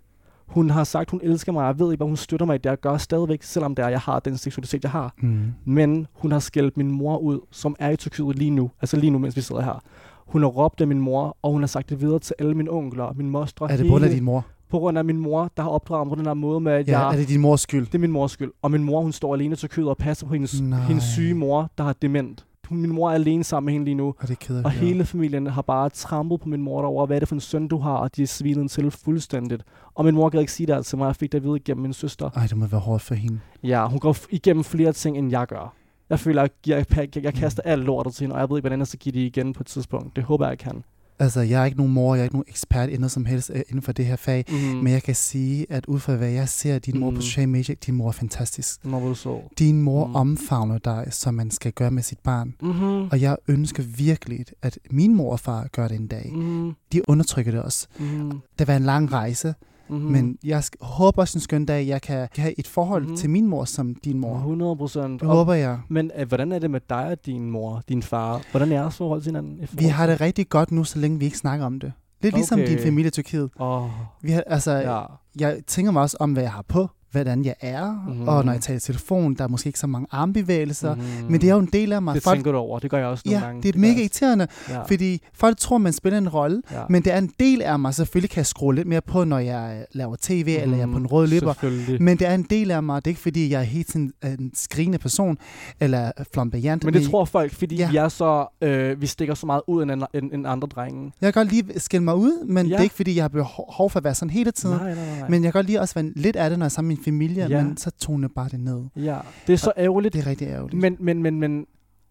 [0.53, 2.69] Hun har sagt, hun elsker mig, jeg ved ikke, hvad hun støtter mig i det,
[2.69, 5.13] jeg gør stadigvæk, selvom det er, jeg har den seksualitet, jeg har.
[5.21, 5.39] Mm.
[5.65, 9.09] Men hun har skældt min mor ud, som er i Tyrkiet lige nu, altså lige
[9.09, 9.81] nu, mens vi sidder her.
[10.27, 12.71] Hun har råbt af min mor, og hun har sagt det videre til alle mine
[12.71, 13.71] onkler og mine mostre.
[13.71, 14.45] Er det på grund af din mor?
[14.69, 16.87] På grund af min mor, der har opdraget mig på den her måde med, at
[16.87, 17.13] Ja, jeg...
[17.13, 17.85] er det din mors skyld?
[17.85, 18.51] Det er min mors skyld.
[18.61, 20.79] Og min mor, hun står alene i Tyrkiet og passer på hendes, Nej.
[20.79, 22.45] hendes syge mor, der har dement.
[22.69, 24.07] Hun- Min mor er alene sammen med hende lige nu.
[24.07, 24.85] Og det er ked af Og høre.
[24.85, 27.67] hele familien har bare trampet på min mor derovre, hvad er det for en søn,
[27.67, 29.63] du har, og de er svinet hende til fuldstændigt.
[29.95, 31.81] Og min mor gad ikke sige det til mig, jeg fik det at vide igennem
[31.81, 32.29] min søster.
[32.35, 33.39] Ej, det må være hårdt for hende.
[33.63, 35.73] Ja, hun går igennem flere ting, end jeg gør.
[36.09, 38.57] Jeg føler, at jeg, jeg, jeg, jeg kaster alt lortet til hende, og jeg ved
[38.57, 40.15] ikke, hvordan jeg skal give det igen på et tidspunkt.
[40.15, 40.83] Det håber jeg, jeg kan.
[41.19, 43.51] Altså, jeg er ikke nogen mor, jeg er ikke nogen ekspert i noget som helst
[43.53, 44.45] øh, inden for det her fag.
[44.49, 44.55] Mm.
[44.55, 47.15] Men jeg kan sige, at ud fra hvad jeg ser din mor Mhm.
[47.15, 48.85] på sociale medier, din mor er fantastisk.
[48.85, 49.39] Nå, så.
[49.59, 50.15] Din mor Mhm.
[50.15, 52.53] omfavner dig, som man skal gøre med sit barn.
[52.61, 53.07] Mm-hmm.
[53.11, 56.31] Og jeg ønsker virkelig, at min mor og far gør det en dag.
[56.35, 56.73] Mm-hmm.
[56.93, 57.87] De undertrykker det også.
[57.99, 58.31] Mm-hmm.
[58.59, 59.53] Det var en lang rejse,
[59.89, 60.11] Mm-hmm.
[60.11, 63.15] men jeg håber også en skøn dag, jeg kan, kan have et forhold Mhm.
[63.15, 64.35] til min mor som din mor.
[64.35, 65.21] 100 procent.
[65.21, 65.79] Det håber jeg.
[65.89, 68.41] Men øh, hvordan er det med dig og din mor, din far?
[68.51, 69.67] Hvordan er jeres forhold til hinanden?
[69.71, 71.93] Vi har det rigtig godt nu, så længe vi ikke snakker om det.
[72.21, 72.69] Lidt ligesom Okay.
[72.71, 73.49] din familie i Tyrkiet.
[73.59, 73.83] Åh,
[74.21, 75.01] Vi har, altså, ja.
[75.39, 78.27] jeg tænker mig også om, hvad jeg har på, hvordan jeg er, mm-hmm.
[78.27, 81.31] og når jeg taler i telefon, der er måske ikke så mange armbevægelser, mm-hmm.
[81.31, 82.15] men det er jo en del af mig.
[82.15, 83.61] Det folk, tænker du over, det gør jeg også nogle ja, gange.
[83.61, 84.83] det er gør mega jeg irriterende, ja.
[84.83, 86.81] fordi folk tror, man spiller en rolle, ja.
[86.89, 87.93] men det er en del af mig.
[87.93, 90.63] Selvfølgelig kan jeg skrue lidt mere på, når jeg øh, laver tv, mm-hmm.
[90.63, 91.99] eller jeg er på en rød løber.
[91.99, 93.05] Men det er en del af mig.
[93.05, 95.37] Det er ikke, fordi jeg er helt sådan en skrigende person,
[95.79, 96.83] eller flamboyant.
[96.83, 98.03] Men det tror folk, fordi Ja.
[98.03, 101.11] er så, øh, vi stikker så meget ud end, end, end andre drenge.
[101.21, 102.71] Jeg kan godt lige skille mig ud, men ja.
[102.73, 104.77] det er ikke, fordi jeg har behov for at være sådan hele tiden.
[104.77, 105.19] Nej, nej, nej.
[105.19, 105.29] nej.
[105.29, 107.02] Men jeg kan godt lige også være lidt af det, når jeg er sammen med
[107.03, 107.63] familie, Ja.
[107.63, 108.83] men så toner bare det ned.
[108.95, 110.13] ja, det er så ærgerligt.
[110.13, 110.81] Det er rigtig ærgerligt.
[110.81, 111.59] Men, men, men, men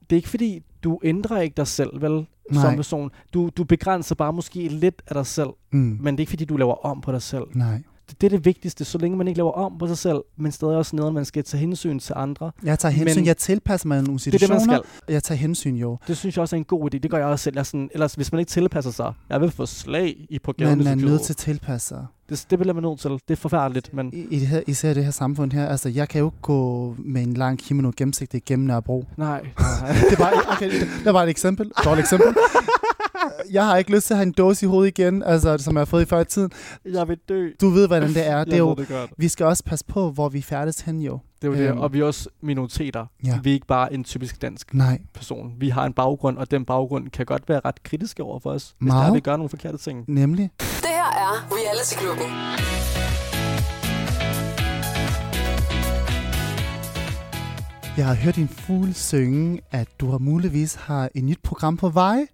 [0.01, 2.27] det er ikke fordi, du ændrer ikke dig selv, vel?
[2.53, 2.63] Nej.
[2.63, 3.11] Som person.
[3.35, 5.79] Du, du begrænser bare måske lidt af dig selv, mm.
[6.01, 7.43] men det er ikke fordi, du laver om på dig selv.
[7.55, 7.83] Nej.
[8.11, 10.53] Det, det er det vigtigste, så længe man ikke laver om på sig selv, men
[10.53, 12.51] stadig også noget, man skal tage hensyn til andre.
[12.65, 13.21] Jeg tager hensyn.
[13.21, 14.73] Men- jeg tilpasser mig nogle Det er det, situationer.
[14.73, 15.13] man skal.
[15.15, 15.99] Jeg tager hensyn, jo.
[16.09, 16.99] Det synes jeg også er en god idé.
[16.99, 17.57] Det gør jeg også selv.
[17.57, 20.79] Jeg sådan, ellers, hvis man ikke tilpasser sig, jeg vil få slag i på gaden.
[20.79, 22.07] Man er nødt til at tilpasse sig.
[22.29, 23.11] Det, det bliver man nødt til.
[23.11, 25.67] Det er forfærdeligt, men I, i det her, især det her samfund her.
[25.67, 29.05] Altså, jeg kan jo ikke gå med en lang kimono gennemsigtig gennem Nørrebro.
[29.17, 29.41] nej.
[30.11, 31.71] det var, okay, det, det var et eksempel.
[31.85, 32.35] Dårligt eksempel.
[33.51, 35.81] Jeg har ikke lyst til at have en dåse i hovedet igen, altså, som jeg
[35.81, 36.51] har fået i før i tiden.
[36.85, 37.51] Jeg vil dø.
[37.61, 38.45] Du ved, hvordan det er.
[38.53, 39.11] Det er jo, det godt.
[39.19, 41.19] vi skal også passe på, hvor vi færdes hen jo.
[41.43, 41.71] Det er jo det.
[41.71, 41.79] Øhm.
[41.79, 43.07] Og vi er også minoriteter.
[43.25, 43.39] Ja.
[43.43, 45.53] Vi er ikke bare en typisk dansk Nej, person.
[45.59, 48.75] Vi har en baggrund, og den baggrund kan godt være ret kritisk over for os,
[48.79, 49.07] hvis Meget.
[49.07, 50.07] der vi gør nogle forkerte ting.
[50.07, 50.51] Det nemlig.
[50.61, 52.27] her er Reality Klubben.
[57.97, 61.89] Jeg har hørt din fugl synge, at du har muligvis har et nyt program på
[61.89, 62.27] vej.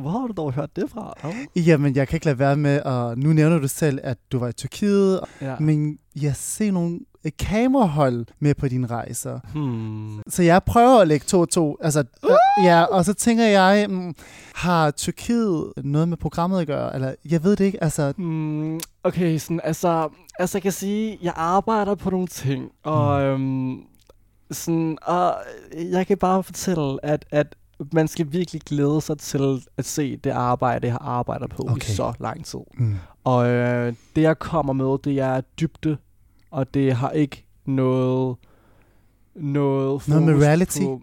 [0.00, 1.14] Hvor har du dog hørt det fra?
[1.24, 1.66] Oh.
[1.68, 4.48] Jamen, jeg kan ikke lade være med, og nu nævner du selv, at du var
[4.48, 5.56] i Tyrkiet, Ja.
[5.60, 7.00] men jeg ser nogle
[7.38, 9.40] kamerahold med på dine rejser.
[9.54, 10.22] Hmm.
[10.28, 11.76] Så jeg prøver at lægge to og to.
[11.80, 14.14] Altså, øh, ja, og så tænker jeg, mm,
[14.54, 16.94] har Tyrkiet noget med programmet at gøre?
[16.94, 18.12] Eller, jeg ved det ikke, altså...
[18.16, 18.80] Hmm.
[19.04, 20.08] Okay, sådan, altså,
[20.38, 23.76] altså jeg kan sige, jeg arbejder på nogle ting, og øhm,
[24.50, 25.34] sådan, og
[25.74, 27.54] jeg kan bare fortælle, at, at
[27.92, 31.76] man skal virkelig glæde sig til at se det arbejde, jeg har arbejdet på Okay.
[31.76, 32.58] i så lang tid.
[32.78, 32.94] Mm.
[33.24, 35.96] Og øh, det, jeg kommer med, det er dybde,
[36.50, 38.36] og det har ikke noget...
[39.34, 40.80] Noget, Noget med reality?
[40.82, 41.00] På,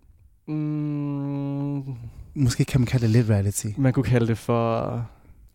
[0.48, 1.96] mm,
[2.36, 3.66] Måske kan man kalde det lidt reality.
[3.78, 5.02] man kunne kalde det for...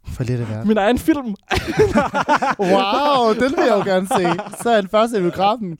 [0.06, 0.66] For lidt af hvert.
[0.66, 1.26] Min egen film!
[2.58, 4.40] Wow, den vil jeg jo gerne se.
[4.62, 5.78] Så er den første i biografen.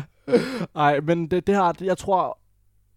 [0.74, 2.38] Nej, men det, det har, jeg tror,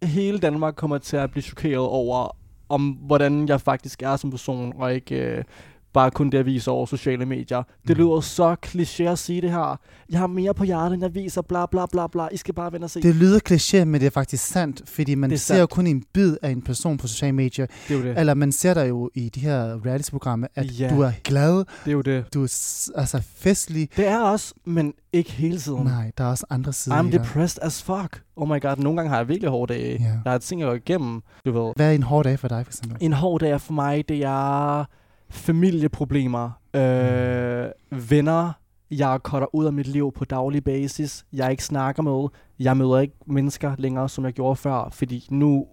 [0.04, 2.36] hele Danmark kommer til at blive chokeret over,
[2.70, 5.44] om hvordan jeg faktisk er som person, og ikke øh,
[5.94, 7.64] bare kun det, jeg viser over sociale medier.
[7.88, 8.04] Det Mm.
[8.04, 9.80] lyder så kliché at sige det her.
[10.10, 12.28] Jeg har mere på hjertet, end jeg viser, bla bla bla bla.
[12.32, 13.02] I skal bare vende og se.
[13.02, 16.04] Det lyder kliché, men det er faktisk sandt, fordi man er ser jo kun en
[16.14, 17.66] bid af en person på sociale medier.
[17.88, 18.20] det er jo det.
[18.20, 20.90] Eller man ser der jo i de her reality-programmer, at Ja.
[20.90, 22.34] du er glad, Det er jo det.
[22.34, 23.90] du er altså festlig.
[23.98, 25.84] Det er også, men ikke hele tiden.
[25.84, 28.22] Nej, der er også andre sider I'm depressed as fuck.
[28.36, 29.98] Oh my god, nogle gange har jeg virkelig hårde dage.
[30.02, 30.14] Ja.
[30.26, 31.22] Der er ting, jeg går igennem.
[31.46, 31.74] Du ved.
[31.76, 32.98] Hvad er en hård dag for dig, for eksempel?
[33.02, 34.86] En hård dag for mig, det er
[35.30, 37.70] familieproblemer, øh,
[38.10, 38.52] venner,
[38.92, 42.28] jeg cutter ud af mit liv på daglig basis, jeg ikke snakker med,
[42.60, 45.66] jeg møder ikke mennesker længere, som jeg gjorde før, fordi nu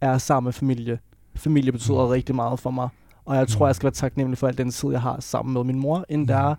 [0.00, 0.98] er jeg sammen med familie.
[1.36, 2.10] Familie betyder Mm.
[2.10, 2.88] rigtig meget for mig,
[3.24, 3.68] og jeg tror, Mm.
[3.68, 6.28] jeg skal være taknemmelig for al den tid, jeg har sammen med min mor, inden
[6.28, 6.34] Ja.
[6.34, 6.54] der,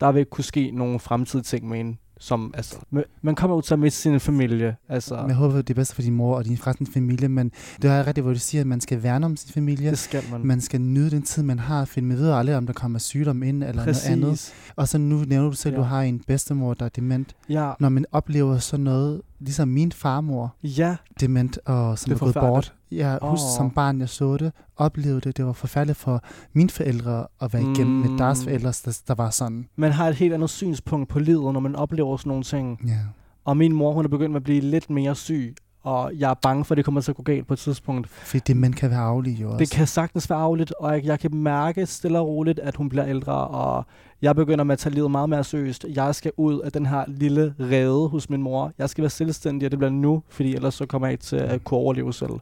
[0.00, 2.76] der vil kunne ske nogle fremtidige ting med hende, som, altså,
[3.22, 6.02] man- kommer ud til at miste sin familie, altså, Jeg håber, det er bedst for
[6.02, 7.52] din mor og din resten familie, men
[7.82, 9.90] det er rigtigt, hvor du siger, at man skal værne om sin familie.
[9.90, 10.46] det skal man.
[10.46, 13.42] Man skal nyde den tid, man har, for man ved aldrig, om der kommer sygdom
[13.42, 14.28] ind eller noget andet.
[14.30, 14.54] Præcis.
[14.76, 15.82] Og så nu nævner du selv, at Ja.
[15.84, 17.36] du har en bedstemor, der er dement.
[17.48, 22.26] Ja, Når man oplever sådan noget, ligesom min farmor, ja, dement og som Det er,
[22.26, 22.74] er gået bort.
[22.90, 23.30] Jeg Åh.
[23.30, 25.36] husker som barn, jeg så det, oplevede det.
[25.36, 26.22] Det var forfærdeligt for
[26.52, 28.10] mine forældre at være igennem mm.
[28.10, 29.68] med deres forældre, der, der var sådan.
[29.76, 32.80] man har et helt andet synspunkt på livet, når man oplever sådan nogle ting.
[32.86, 32.98] Ja.
[33.44, 36.64] Og min mor, hun er begyndt at blive lidt mere syg, og jeg er bange
[36.64, 38.08] for, at det kommer til at gå galt på et tidspunkt.
[38.08, 39.58] Fordi dement kan være aflig jo også.
[39.58, 42.88] Det kan sagtens være afligt, og jeg, jeg kan mærke stille og roligt, at hun
[42.88, 43.84] bliver ældre, og
[44.22, 45.86] jeg begynder med at tage livet meget mere seriøst.
[45.94, 48.72] Jeg skal ud af den her lille rede hos min mor.
[48.78, 51.36] Jeg skal være selvstændig, og det bliver nu, fordi ellers så kommer jeg ikke til
[51.36, 52.32] at kunne overleve selv.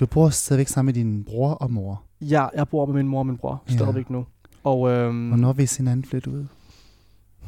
[0.00, 2.02] Du bor stadigvæk sammen med din bror og mor.
[2.20, 3.74] Ja, jeg bor med min mor og min bror Ja.
[3.74, 4.26] stadigvæk nu.
[4.64, 6.44] Og, øhm, Hvornår vil sin anden flytte ud?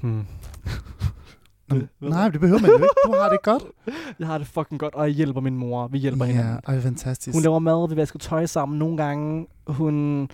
[0.03, 0.23] Hmm.
[1.69, 2.89] Nå, Det- nej, det behøver man jo ikke.
[3.07, 3.63] Du har det godt.
[4.19, 5.87] Jeg har det fucking godt, og jeg hjælper min mor.
[5.89, 6.61] Vi hjælper hinanden.
[6.69, 7.35] Ja, fantastisk.
[7.35, 8.79] Hun laver mad, vi vasker tøj sammen.
[8.79, 10.29] Nogle gange, hun...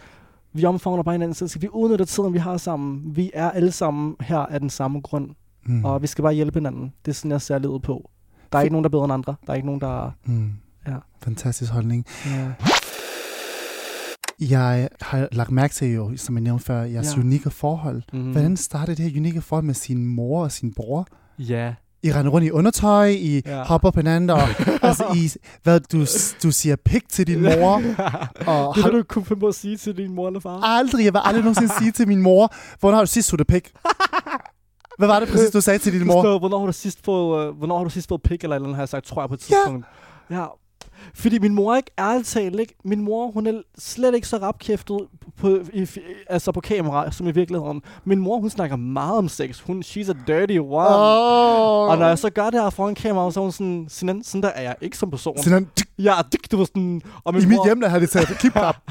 [0.53, 3.17] Vi omfavner bare hinanden, så skal vi udnytte tiden, vi har sammen.
[3.17, 5.31] Vi er alle sammen her af den samme grund,
[5.67, 5.85] mm.
[5.85, 6.93] og vi skal bare hjælpe hinanden.
[7.05, 8.11] Det er sådan, jeg ser livet på.
[8.53, 9.35] Der er ikke nogen, der er bedre end andre.
[9.47, 10.11] Der er ikke nogen, der...
[10.25, 10.51] Mm.
[10.91, 10.97] Ja.
[11.25, 12.07] Fantastisk holdning.
[12.27, 12.47] Ja.
[14.41, 17.21] Jeg har lagt mærke til jo, som jeg nævnte før, jeres Ja.
[17.21, 18.03] unikke forhold.
[18.13, 18.31] Mm.
[18.33, 21.07] Hvordan startede det her unikke forhold med sin mor og sin bror?
[21.39, 21.75] Ja.
[22.03, 23.63] I render rundt i undertøj, I Ja.
[23.65, 24.41] hopper på hinanden, og
[24.83, 25.31] altså, I,
[25.63, 25.99] hvad, du,
[26.43, 27.75] du siger pik til din mor,
[28.53, 30.61] og det har du kunne finde på at sige til din mor eller far.
[30.65, 33.73] aldrig, jeg vil aldrig nogensinde sige til min mor, hvornår har du sidst sutte pik?
[34.99, 36.23] Hvad var det præcis, du sagde til din mor?
[36.23, 38.67] spørger, hvornår har du sidst fået, øh, hvornår har du sidst fået pik eller eller
[38.67, 39.87] andet, har jeg sagt, tror jeg på et tidspunkt.
[40.31, 40.45] Ja.
[41.15, 44.99] Fordi min mor ikke, ærligt talt ikke, min mor, hun er slet ikke så rapkæftet
[45.37, 45.87] på, i,
[46.29, 47.83] altså på kamera, som i virkeligheden.
[48.05, 49.61] Min mor, hun snakker meget om sex.
[49.61, 50.89] Hun, she's a dirty one.
[50.89, 51.91] Oh.
[51.91, 54.43] Og når jeg så gør det her foran kamera, så er hun sådan, sådan, sådan
[54.43, 55.39] der er jeg ikke som person.
[55.39, 58.77] Sådan, Ja, det, var sådan, og min I mit mor, hjemland har de taget kipklap.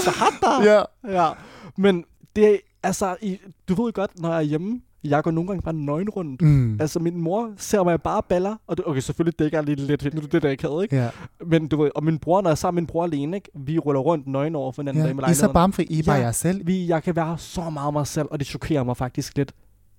[0.00, 0.62] så hat der.
[0.62, 0.82] ja.
[1.22, 1.30] Ja,
[1.76, 2.04] men
[2.36, 5.62] det er, altså, i, du ved godt, når jeg er hjemme, jeg går nogle gange
[5.62, 6.42] bare nøgen rundt.
[6.42, 6.80] Mm.
[6.80, 10.14] Altså, min mor ser mig bare baller, og det, okay, selvfølgelig dækker jeg lige lidt,
[10.14, 10.96] nu det der ikke havde, ikke?
[10.96, 11.10] Ja.
[11.46, 13.50] Men du ved, og min bror, når jeg er sammen med min bror alene, ikke?
[13.54, 15.02] Vi ruller rundt nøgen over for hinanden ja.
[15.02, 16.22] derhjemme i er så barmfri, I er bare Ja.
[16.22, 16.66] jer selv.
[16.66, 19.52] Vi, jeg kan være så meget mig selv, og det chokerer mig faktisk lidt.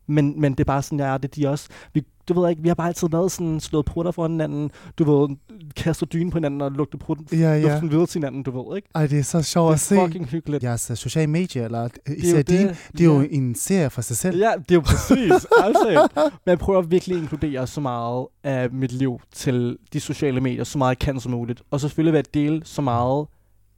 [0.07, 1.17] Men, men det er bare sådan, jeg er.
[1.17, 1.69] Det de også.
[1.93, 5.03] Vi, du ved ikke, vi har bare altid været sådan, slået prutter for hinanden, du
[5.03, 5.35] ved,
[5.75, 7.59] kastet dyne på hinanden og lugtet prutten, Ja, ja.
[7.71, 8.87] luften videre til hinanden, du ved ikke?
[8.95, 9.95] Ej, det er så sjovt Det at se.
[9.95, 10.63] er fucking hyggeligt.
[10.63, 12.77] Jeres uh, sociale medier, eller Det især din, det.
[12.91, 13.27] det er jo Ja.
[13.31, 14.37] en serie for sig selv.
[14.37, 15.31] Ja, det er jo præcis.
[15.63, 20.41] altså, men jeg prøver virkelig at inkludere så meget af mit liv til de sociale
[20.41, 21.61] medier, så meget jeg kan som muligt.
[21.71, 23.25] Og selvfølgelig vil jeg dele så meget,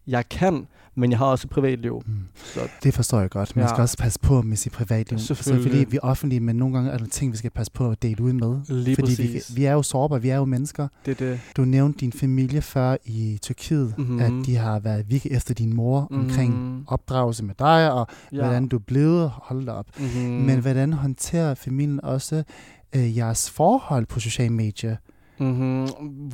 [0.08, 2.02] jeg kan, men jeg har også et privatliv.
[2.06, 2.14] Mm.
[2.36, 3.56] Så Det forstår jeg godt.
[3.56, 3.70] Man Ja.
[3.70, 5.20] skal også passe på med sit privatliv.
[5.20, 5.64] Selvfølgelig.
[5.64, 5.92] Selvfølgelig.
[5.92, 8.24] vi er offentlige, men nogle gange er der ting, vi skal passe på at dele
[8.24, 8.60] ud med.
[8.84, 9.56] lige Fordi vi, præcis.
[9.56, 10.88] vi er jo sårbare, vi er jo mennesker.
[11.06, 11.40] Det det.
[11.58, 14.08] Du nævnte din familie før i Tyrkiet, Mhm.
[14.08, 14.40] mm-hmm.
[14.42, 16.26] at de har været virkelig efter din mor mm-hmm.
[16.26, 16.84] omkring Mhm.
[16.88, 18.38] opdragelse med dig, og Ja.
[18.38, 19.30] hvordan du er blevet.
[19.34, 19.86] Hold da op.
[20.00, 20.22] Mm-hmm.
[20.22, 20.30] Mm.
[20.30, 22.44] Men hvordan håndterer familien også
[22.96, 24.96] øh, jeres forhold på sociale medier?
[25.40, 25.88] mm-hmm.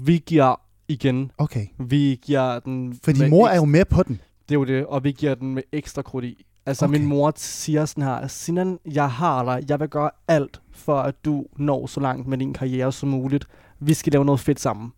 [0.07, 1.65] vi giver igen, Okay.
[1.79, 2.99] vi giver den...
[3.03, 4.19] For din med mor er jo med på den.
[4.49, 6.45] Det er jo det, og vi giver den med ekstra krudt i.
[6.65, 6.97] Altså, okay.
[6.97, 11.25] Min mor siger sådan her, Sinan, jeg har dig, jeg vil gøre alt for, at
[11.25, 13.45] du når så langt med din karriere som muligt.
[13.79, 14.91] Vi skal lave noget fedt sammen.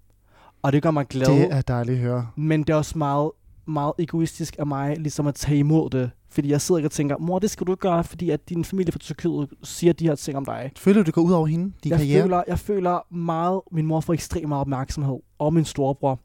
[0.61, 2.27] Og det gør mig glad, Det er dejligt at høre.
[2.35, 3.31] men det er også meget,
[3.67, 6.11] meget egoistisk af mig, ligesom at tage imod det.
[6.29, 8.65] Fordi jeg sidder ikke og tænker, mor, det skal du ikke gøre, fordi at din
[8.65, 10.71] familie fra Tyrkiet siger de her ting om dig.
[10.77, 12.21] Føler du, det går ud over hende, din jeg karriere?
[12.21, 16.19] føler, jeg føler meget, min mor får ekstremt meget opmærksomhed, og min storebror.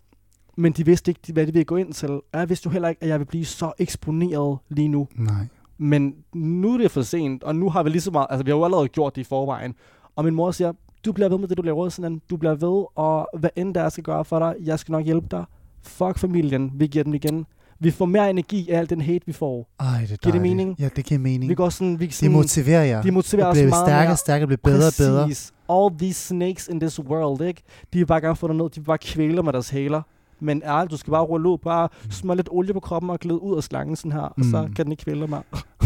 [0.57, 2.11] Men de vidste ikke, hvad de ville gå ind til.
[2.11, 5.09] Og jeg vidste jo heller ikke, at jeg vil blive så eksponeret lige nu.
[5.17, 5.47] Nej.
[5.79, 8.51] Men nu er det for sent, og nu har vi lige så meget, altså vi
[8.51, 9.75] har jo allerede gjort det i forvejen.
[10.17, 10.73] Og min mor siger,
[11.05, 13.83] du bliver ved med det, du laver, sådan du bliver ved, og hvad end der
[13.83, 15.45] jeg skal gøre for dig, jeg skal nok hjælpe dig.
[15.83, 17.47] Fuck familien, vi giver den igen.
[17.81, 19.69] Vi får mere energi af al den hate, vi får.
[19.81, 20.17] Ej, det er.
[20.17, 20.77] Giver det mening?
[20.79, 21.49] Ja, det giver mening.
[21.51, 23.03] Vi går sådan, vi det sådan, motiverer jer.
[23.03, 24.11] de motiverer os meget stærkere mere.
[24.11, 25.27] og stærkere, blive bedre og bedre.
[25.27, 25.53] Præcis.
[25.69, 27.63] All these snakes in this world, ikke?
[27.93, 30.03] De vil bare gerne få dig ned, de vil bare kvæle med deres haler.
[30.41, 33.43] Men ærligt, du skal bare rulle ud, bare smøre lidt olie på kroppen og glæde
[33.43, 34.75] ud af slangen sådan her, og så Mm.
[34.75, 35.43] kan den ikke kvæle mere.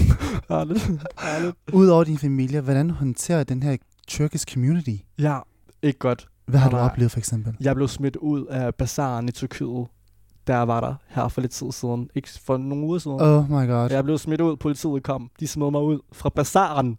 [0.50, 0.90] ærligt.
[1.34, 1.56] ærligt.
[1.72, 4.90] Udover din familie, hvordan håndterer den her tyrkisk community?
[5.18, 5.38] Ja,
[5.82, 6.28] ikke godt.
[6.46, 7.56] Hvad har du oplevet for eksempel?
[7.61, 9.87] Jeg blev smidt ud af bazaren i Tyrkiet,
[10.48, 12.11] jeg var der her for lidt tid siden.
[12.14, 13.20] Ikke for nogle uger siden.
[13.20, 13.90] Oh my god.
[13.90, 15.30] Jeg blev smidt ud, politiet kom.
[15.40, 16.98] De smed mig ud fra bazaren.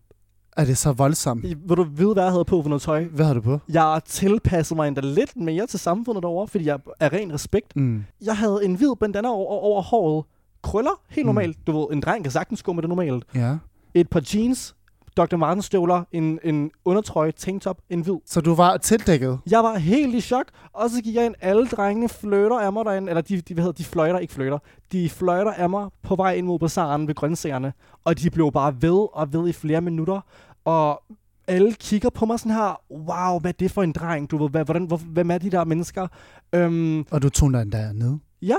[0.60, 1.43] Er det så voldsomt?
[1.43, 3.04] Vil du vide, hvad jeg havde på for noget tøj?
[3.04, 3.60] Hvad har du på?
[3.69, 7.76] Jeg tilpassede mig endda lidt mere til samfundet derovre, fordi jeg er ren respekt.
[7.76, 8.04] Mm.
[8.22, 10.26] Jeg havde en hvid bandana over, over håret.
[10.63, 11.28] Krøller, helt Mm.
[11.28, 11.58] normalt.
[11.67, 13.24] Du ved, en dreng kan sagtens gå med det normalt.
[13.36, 13.56] Ja.
[13.93, 14.76] Et par jeans,
[15.17, 15.36] Dr.
[15.38, 18.15] Martens støvler, en, en undertrøje, tanktop, en hvid.
[18.26, 19.39] Så du var tildækket?
[19.52, 22.86] Jeg var helt i chok, og så gik jeg ind, alle drengene fløjter af mig
[22.86, 24.58] derinde, eller de, de, hvad hedder, de fløjter, ikke fløjter,
[24.91, 27.74] de fløjter af mig på vej ind mod bazaren ved grøntsagerne,
[28.06, 30.22] og de blev bare ved og ved i flere minutter,
[30.69, 31.03] og
[31.47, 34.49] alle kigger på mig sådan her, wow, hvad er det for en dreng, du ved,
[34.49, 36.08] hvad, hvordan, hvor, hvem er de der mennesker?
[36.53, 38.17] Øhm, Og du tog den der ned?
[38.41, 38.55] ja,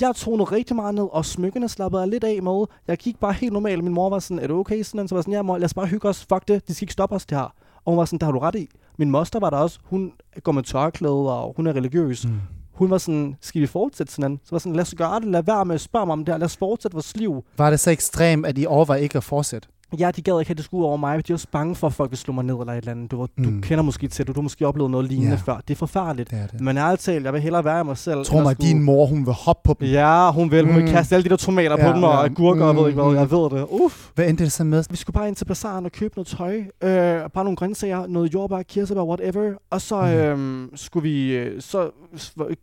[0.00, 2.64] jeg tonede rigtig meget ned, og smykkerne slappede jeg lidt af med.
[2.88, 3.84] Jeg gik bare helt normalt.
[3.84, 4.82] Min mor var sådan, er du okay?
[4.82, 6.26] Sådan, så var sådan, ja mor, lad os bare hygge os.
[6.32, 7.54] Fuck det, de skal ikke stoppe os det her.
[7.84, 8.68] Og hun var sådan, der har du ret i.
[8.98, 9.78] Min moster var der også.
[9.84, 12.26] Hun går med tørklæde, og hun er religiøs.
[12.26, 12.32] Mm.
[12.72, 14.40] Hun var sådan, skal vi fortsætte sådan?
[14.44, 15.28] Så var sådan, lad os gøre det.
[15.28, 16.38] Lad være med at spørge mig om det her.
[16.38, 17.44] Lad os fortsætte vores liv.
[17.58, 19.68] Var det så ekstremt, at I overvejede ikke at fortsætte?
[19.98, 21.26] Ja, de gad ikke have det skulle over mig.
[21.26, 23.10] De var også bange for, at folk ville slå mig ned eller et eller andet.
[23.10, 23.62] Du, var- du Mm.
[23.62, 24.34] kender måske til det.
[24.34, 25.52] Du har måske oplevet noget lignende Ja.
[25.52, 25.56] før.
[25.68, 26.30] Det er forfærdeligt.
[26.30, 26.60] Det er det.
[26.60, 28.24] Men ærligt talt, jeg vil hellere være mig selv.
[28.24, 29.88] Tror mig, skulle- din mor, hun vil hoppe på dem.
[29.88, 30.64] Ja, hun vil.
[30.66, 30.90] Hun vil Mm.
[30.90, 32.24] kaste alle de der tomater Ja, på dem, og ja.
[32.24, 33.10] agurker, og jeg ved ikke hvad.
[33.12, 33.66] Mm, Jeg ved det.
[33.84, 34.08] Uff.
[34.14, 34.84] Hvad endte det så med?
[34.90, 36.56] Vi skulle bare ind til bazaren og købe noget tøj.
[36.56, 39.52] Øh, bare nogle grøntsager, noget jordbær, kirsebær, whatever.
[39.70, 40.12] Og så, Mhm.
[40.12, 41.90] øh, skulle vi, øh, så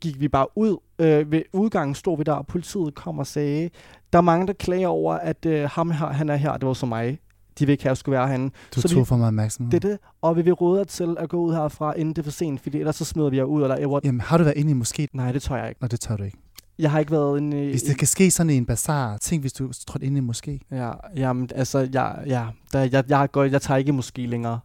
[0.01, 0.77] gik vi bare ud.
[1.01, 3.69] Øh, ved udgangen stod vi der, og politiet kom og sagde,
[4.13, 6.57] der er mange, der klager over, at øh, ham her, han er her.
[6.57, 7.19] Det var så mig.
[7.59, 8.49] De vil ikke have, at jeg skulle være herinde.
[8.75, 9.71] Du Så tog vi- for meget opmærksomhed.
[9.71, 9.97] Det er det.
[10.21, 12.61] Og vi vil råde jer til at gå ud herfra, inden det er for sent,
[12.61, 13.63] fordi ellers så smider vi jer ud.
[13.63, 14.05] Eller, what?
[14.05, 15.07] Jamen, har du været inde i måske?
[15.13, 15.81] Nej, det tør jeg ikke.
[15.81, 16.37] Nå, det tør du ikke.
[16.79, 17.69] Jeg har ikke været inde i...
[17.69, 20.59] Hvis det kan ske sådan en bazar, tænk hvis du trådte ind i moské.
[20.77, 24.59] Ja, jamen, altså, jeg, ja, der, jeg, jeg, går, jeg tager ikke måske længere.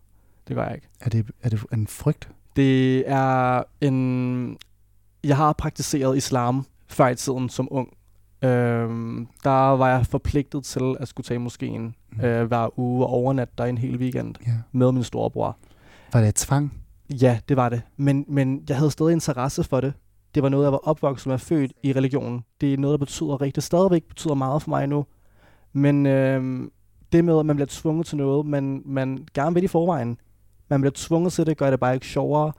[0.49, 0.89] Det gør jeg ikke.
[1.01, 2.29] Er det, er det en frygt?
[2.57, 4.57] Det er en...
[5.27, 7.89] Jeg har praktiseret islam før i tiden som ung.
[8.45, 12.21] Øhm, der var jeg forpligtet til at skulle tage moskeen Mm.
[12.25, 14.53] øh, hver uge og overnatte der en hel weekend Ja.
[14.73, 15.57] med min storebror.
[16.13, 16.73] Var det et tvang?
[17.23, 17.83] Ja, det var det.
[17.97, 19.93] Men, men jeg havde stadig interesse for det.
[20.35, 22.45] Det var noget, jeg var opvokset med, født i religionen.
[22.61, 23.67] Det er noget, der betyder rigtigt.
[23.67, 25.07] Stadigvæk betyder meget for mig nu.
[25.73, 26.71] Men øhm,
[27.13, 30.19] det med, at man bliver tvunget til noget, man, man gerne vil i forvejen.
[30.71, 32.53] Man bliver tvunget til det, gør det bare ikke sjovere.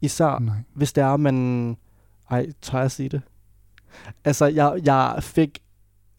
[0.00, 0.54] Især Nej.
[0.74, 1.76] hvis det er, man...
[2.30, 3.22] Ej, tør jeg sige det?
[4.24, 5.58] Altså, jeg, jeg fik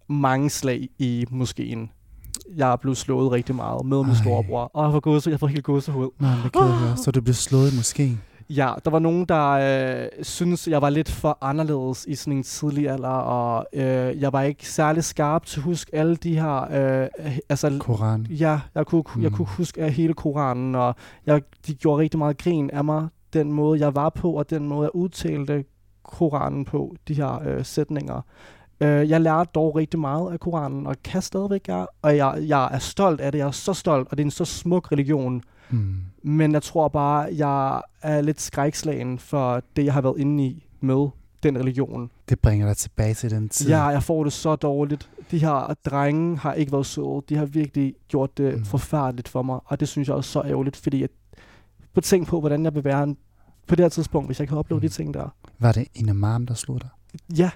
[0.09, 1.91] mange slag i moskeen.
[2.55, 4.15] Jeg er blevet slået rigtig meget med min Ej.
[4.23, 4.71] storebror.
[4.73, 6.09] Og jeg får, gåse, jeg får helt gåsehud.
[6.19, 6.97] Nej, det kan jeg høre.
[6.97, 8.21] Så du blev slået i moskeen.
[8.49, 9.49] Ja, der var nogen, der
[10.03, 14.33] øh, synes jeg var lidt for anderledes i sådan en tidlig alder, og øh, jeg
[14.33, 16.61] var ikke særlig skarp til at huske alle de her...
[17.01, 17.07] Øh,
[17.49, 18.27] altså, Koran.
[18.29, 19.21] Ja, jeg kunne, mm.
[19.21, 19.35] jeg Mm.
[19.37, 23.51] kunne huske af hele Koranen, og jeg, de gjorde rigtig meget grin af mig, den
[23.51, 25.63] måde, jeg var på, og den måde, jeg udtalte
[26.05, 28.21] Koranen på, de her øh, sætninger.
[28.81, 32.69] Øh, jeg lærte dog rigtig meget af Koranen, og kan stadigvæk gøre, og jeg, jeg
[32.73, 35.41] er stolt af det, jeg er så stolt, og det er en så smuk religion,
[35.69, 35.95] Mm.
[36.23, 40.67] men jeg tror bare, jeg er lidt skrækslagen for det, jeg har været inde i
[40.81, 41.07] med
[41.43, 42.09] den religion.
[42.29, 43.69] Det bringer dig tilbage til den tid.
[43.69, 45.09] Ja, jeg får det så dårligt.
[45.31, 47.21] De her drenge har ikke været søde.
[47.29, 48.65] De har virkelig gjort det Mm.
[48.65, 51.09] forfærdeligt for mig, og det synes jeg også så ærgerligt, fordi jeg
[51.93, 53.17] på tænk på, hvordan jeg vil være en,
[53.67, 54.81] på det her tidspunkt, hvis jeg kan opleve Mm.
[54.81, 55.33] de ting der.
[55.59, 56.89] Var det en imam, der slog dig?
[57.37, 57.49] Ja,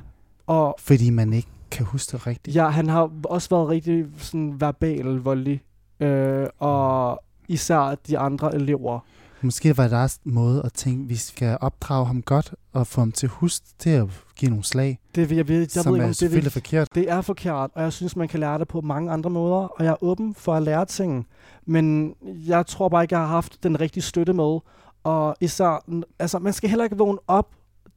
[0.47, 2.55] og Fordi man ikke kan huske det rigtigt?
[2.55, 5.61] ja, han har også været rigtig sådan verbal voldelig,
[5.99, 8.99] øh, og især de andre elever.
[9.41, 13.11] Måske var det deres måde at tænke, vi skal opdrage ham godt og få ham
[13.11, 16.05] til at huske til at give nogle slag, Det, jeg, ved, jeg som ved er
[16.07, 16.95] det selvfølgelig vil, forkert.
[16.95, 19.83] Det er forkert, og jeg synes, man kan lære det på mange andre måder, og
[19.85, 21.27] jeg er åben for at lære ting.
[21.65, 24.59] Men jeg tror bare ikke, jeg har haft den rigtige støtte med.
[25.03, 25.83] Og især,
[26.19, 27.47] altså, man skal heller ikke vågne op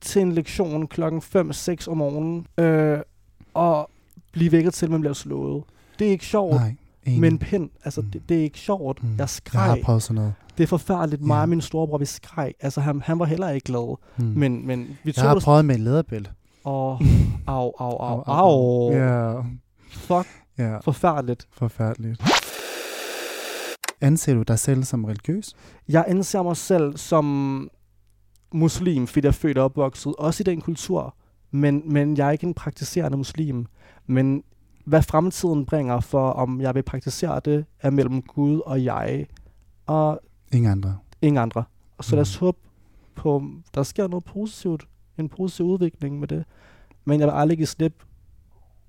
[0.01, 2.99] til en lektion klokken 5-6 om morgenen, øh,
[3.55, 3.91] og
[4.33, 5.65] blive vækket til, at man bliver slået.
[5.99, 6.75] Det er ikke sjovt Nej,
[7.07, 7.21] enig.
[7.21, 7.71] med en pind.
[7.85, 8.11] Altså, Mm.
[8.11, 9.03] det, det er ikke sjovt.
[9.03, 9.09] Mm.
[9.09, 9.81] Jeg jeg har skreg.
[9.85, 10.35] prøvet sådan noget.
[10.59, 11.23] Det er forfærdeligt.
[11.23, 12.55] Mig og min storebror, vi skreg.
[12.61, 13.97] Altså, han, han var heller ikke glad.
[14.17, 14.25] Mm.
[14.25, 15.45] Men, men vi jeg har tog det...
[15.45, 16.31] prøvet med en læderbælte.
[16.65, 17.01] Åh,
[17.47, 19.45] au, au, au, Au, au,
[19.91, 20.27] Fuck,
[20.59, 21.49] ja, forfærdeligt.
[21.53, 22.23] forfærdeligt.
[24.03, 25.55] Anser du dig selv som religiøs?
[25.89, 27.71] Jeg anser mig selv som
[28.55, 31.15] muslim, fordi jeg er født og opvokset, også i den kultur.
[31.51, 33.67] Men, men jeg er ikke en praktiserende muslim.
[34.07, 34.43] Men
[34.85, 39.27] hvad fremtiden bringer for, om jeg vil praktisere det, er mellem Gud og jeg,
[39.87, 40.21] og
[40.53, 40.99] Ingen andre.
[41.23, 41.65] ingen andre.
[41.99, 42.17] Og så Mm.
[42.17, 42.59] lad os håbe
[43.15, 44.85] på, der sker noget positivt,
[45.19, 46.45] en positiv udvikling med det.
[47.05, 48.03] Men jeg vil aldrig give slip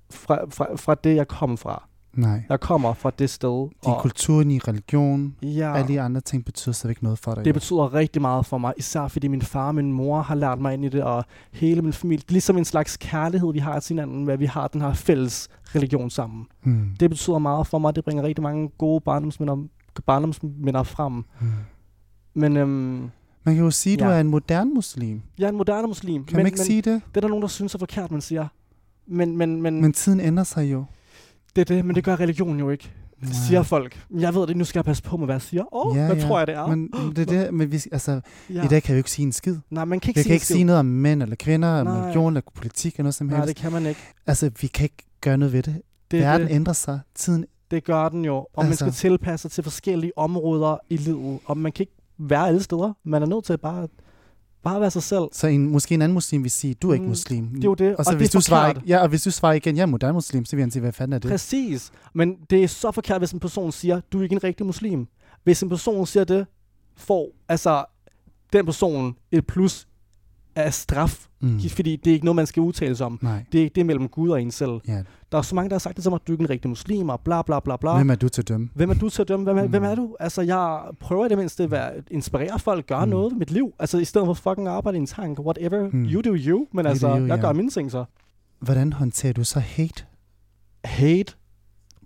[0.10, 1.88] fra, fra, fra det, jeg kom fra.
[2.14, 2.44] Nej.
[2.50, 3.70] Jeg kommer fra det sted.
[3.86, 7.46] Din kultur, din religion, ja, alle de andre ting betyder så ikke noget for dig.
[7.46, 10.60] Det betyder rigtig meget for mig, især fordi min far og min mor har lært
[10.60, 12.18] mig ind i det, og hele min familie.
[12.22, 14.94] Det er ligesom en slags kærlighed, vi har til hinanden, hvad vi har den her
[14.94, 16.46] fælles religion sammen.
[16.64, 16.90] Mm.
[17.00, 19.58] Det betyder meget for mig, det bringer rigtig mange gode barndomsminder,
[20.06, 21.14] barndomsminder frem.
[21.14, 21.48] Mm.
[22.34, 22.70] Men øhm,
[23.44, 24.12] Man kan jo sige, at du Ja.
[24.12, 25.22] er en moderne muslim.
[25.40, 26.24] jeg er en moderne muslim.
[26.26, 27.02] Kan men, man ikke men sige det?
[27.10, 28.48] det er der nogen, der synes er forkert, man siger.
[29.08, 30.84] Men, men, men, Men tiden ændrer sig jo.
[31.56, 33.32] Det er det, men det gør religion jo ikke, Nej.
[33.48, 34.06] siger folk.
[34.20, 35.76] Jeg ved det, nu skal jeg passe på med, hvad jeg siger.
[35.76, 36.28] Åh, oh, Ja, hvad ja.
[36.28, 36.68] tror jeg, det er?
[36.68, 38.66] Men det er det, men vi, altså, ja.
[38.66, 39.58] i dag kan vi jo ikke sige en skid.
[39.70, 40.56] Nej, man kan ikke Vi sige kan ikke skid.
[40.56, 42.02] sige noget om mænd eller kvinder, om Nej.
[42.02, 43.48] religion eller politik eller noget som Nej, helst.
[43.48, 44.00] det kan man ikke.
[44.28, 45.82] Altså, vi kan ikke gøre noget ved det.
[46.12, 46.54] Det er Verden det.
[46.56, 47.00] ændrer sig.
[47.16, 48.86] Tiden Det gør den jo, og altså.
[48.86, 52.64] man skal tilpasse sig til forskellige områder i livet, og man kan ikke være alle
[52.64, 52.94] steder.
[53.04, 53.88] Man er nødt til bare,
[54.64, 55.24] bare være sig selv.
[55.32, 57.48] Så en, måske en anden muslim vil sige, du er ikke Mm, muslim.
[57.48, 59.24] Det er jo det, og så og hvis det er du svarer, ja, og hvis
[59.24, 61.32] du svarer igen, jeg er moderne muslim, så vil han sige, hvad fanden er det?
[61.32, 61.92] Præcis.
[62.14, 65.08] Men det er så forkert, hvis en person siger, du er ikke en rigtig muslim.
[65.44, 66.48] Hvis en person siger det,
[66.98, 67.86] får altså
[68.54, 69.88] den person et plus
[70.56, 71.50] af straf, Mm.
[71.50, 71.60] mm.
[71.70, 73.20] fordi det er ikke noget, man skal udtale sig om.
[73.22, 74.72] Nej, Det er, det er mellem Gud og en selv.
[74.88, 75.04] ja.
[75.32, 76.70] Der er så mange, der har sagt det mig, at du er ikke en rigtig
[76.70, 77.96] muslim, og bla bla bla bla.
[77.96, 78.70] Hvem er du til at dømme?
[78.76, 79.44] Hvem er du til at dømme?
[79.44, 79.66] Hvem er, Mm.
[79.68, 79.72] mm.
[79.72, 80.16] hvem er du?
[80.20, 83.10] Altså, jeg prøver i det mindste at være, inspirere folk, gøre Mm.
[83.10, 83.16] mm.
[83.16, 83.74] noget ved mit liv.
[83.80, 86.00] Altså, i stedet for fucking arbejde i en tank, whatever, Mm.
[86.00, 86.06] mm.
[86.06, 86.68] you do you.
[86.74, 87.42] Men You altså, do you, jeg ja.
[87.42, 88.06] gør mine ting så.
[88.60, 90.04] Hvordan håndterer du så hate?
[90.86, 91.34] Hate?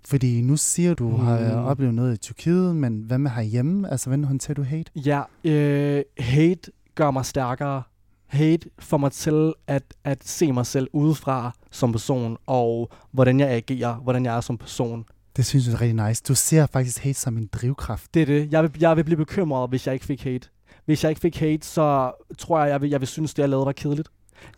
[0.04, 1.64] Fordi nu siger du, du har Mm.
[1.64, 3.90] oplevet noget i Tyrkiet, men hvad med herhjemme?
[3.90, 4.90] Altså, hvordan håndterer du hate?
[4.96, 7.82] Ja, øh, hate gør mig stærkere.
[8.28, 13.48] Hate får mig til at, at se mig selv udefra som person, og hvordan jeg
[13.48, 15.04] agerer, hvordan jeg er som person.
[15.36, 16.22] Det synes jeg er rigtig nice.
[16.28, 18.14] Du ser faktisk hate som en drivkraft.
[18.14, 18.52] Det er det.
[18.52, 20.48] Jeg vil, jeg vil blive bekymret, hvis jeg ikke fik hate.
[20.84, 23.48] Hvis jeg ikke fik hate, så tror jeg, jeg vil, jeg vil synes, det jeg
[23.48, 24.08] lavede var kedeligt.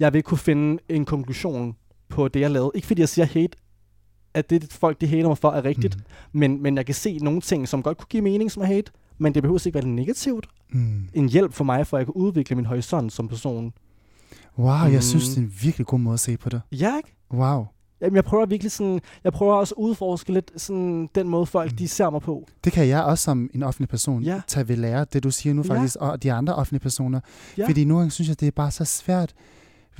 [0.00, 1.76] Jeg vil ikke kunne finde en konklusion
[2.09, 2.70] på det, jeg lavede.
[2.74, 3.59] Ikke fordi jeg siger hate,
[4.35, 5.96] at det folk, de hater mig for, er rigtigt.
[5.96, 6.02] Mm.
[6.38, 9.35] Men, men jeg kan se nogle ting, som godt kunne give mening som hate, men
[9.35, 10.46] det behøver ikke være negativt.
[10.72, 11.09] Mm.
[11.14, 13.72] En hjælp for mig, for at jeg kan udvikle min horisont som person.
[14.59, 15.00] Wow, jeg Mm.
[15.00, 16.61] synes, det er en virkelig god måde at se på det.
[16.72, 17.16] Ja, ikke?
[17.33, 17.66] Wow.
[18.00, 21.70] Jamen, jeg prøver virkelig sådan, jeg prøver også at udforske lidt sådan den måde, folk
[21.72, 21.76] Mm.
[21.76, 22.46] de ser mig på.
[22.64, 24.40] Det kan jeg også som en offentlig person Ja.
[24.46, 25.74] tage ved lære, det du siger nu Ja.
[25.74, 27.20] faktisk, og de andre offentlige personer.
[27.59, 27.66] Ja.
[27.66, 29.35] Fordi nogle gange synes jeg, det er bare så svært.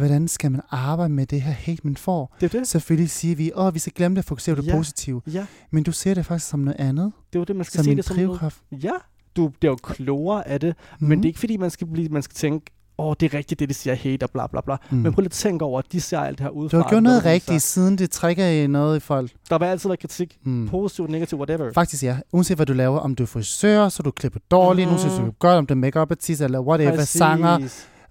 [0.01, 2.37] Hvordan skal man arbejde med det her hate, man får?
[2.41, 2.69] Det er det.
[2.69, 4.77] Selvfølgelig siger vi, åh, vi skal glemme det og fokusere på det Ja.
[4.77, 5.23] positive.
[5.33, 7.79] Ja, Men du ser det faktisk som noget andet, det er jo det, man skal
[7.79, 8.29] som se det som noget.
[8.31, 8.57] drivkraft.
[8.73, 8.91] Ja,
[9.37, 11.09] du bliver jo klogere af det, mm.
[11.09, 13.61] men det er ikke fordi, man skal, blive, man skal tænke, åh, det er rigtigt,
[13.61, 14.77] det de siger, hate og bla bla bla.
[14.91, 14.97] Mm.
[14.99, 16.79] Men prøv lige at tænke over, at de ser alt det her udefra.
[16.79, 19.31] Du har gjort noget Noget, rigtigt, siden det trækker i noget i folk.
[19.51, 20.39] Der vil altid være kritik.
[20.45, 20.69] Mm.
[20.69, 21.73] Positiv, negativ, whatever.
[21.73, 22.17] Faktisk ja.
[22.33, 24.93] Uanset hvad du laver, om du er frisør, så du klipper dårligt, mm.
[24.93, 25.01] Mhm.
[25.01, 27.59] nogen synes du er godt, om du er make-up artist, eller whatever, sanger,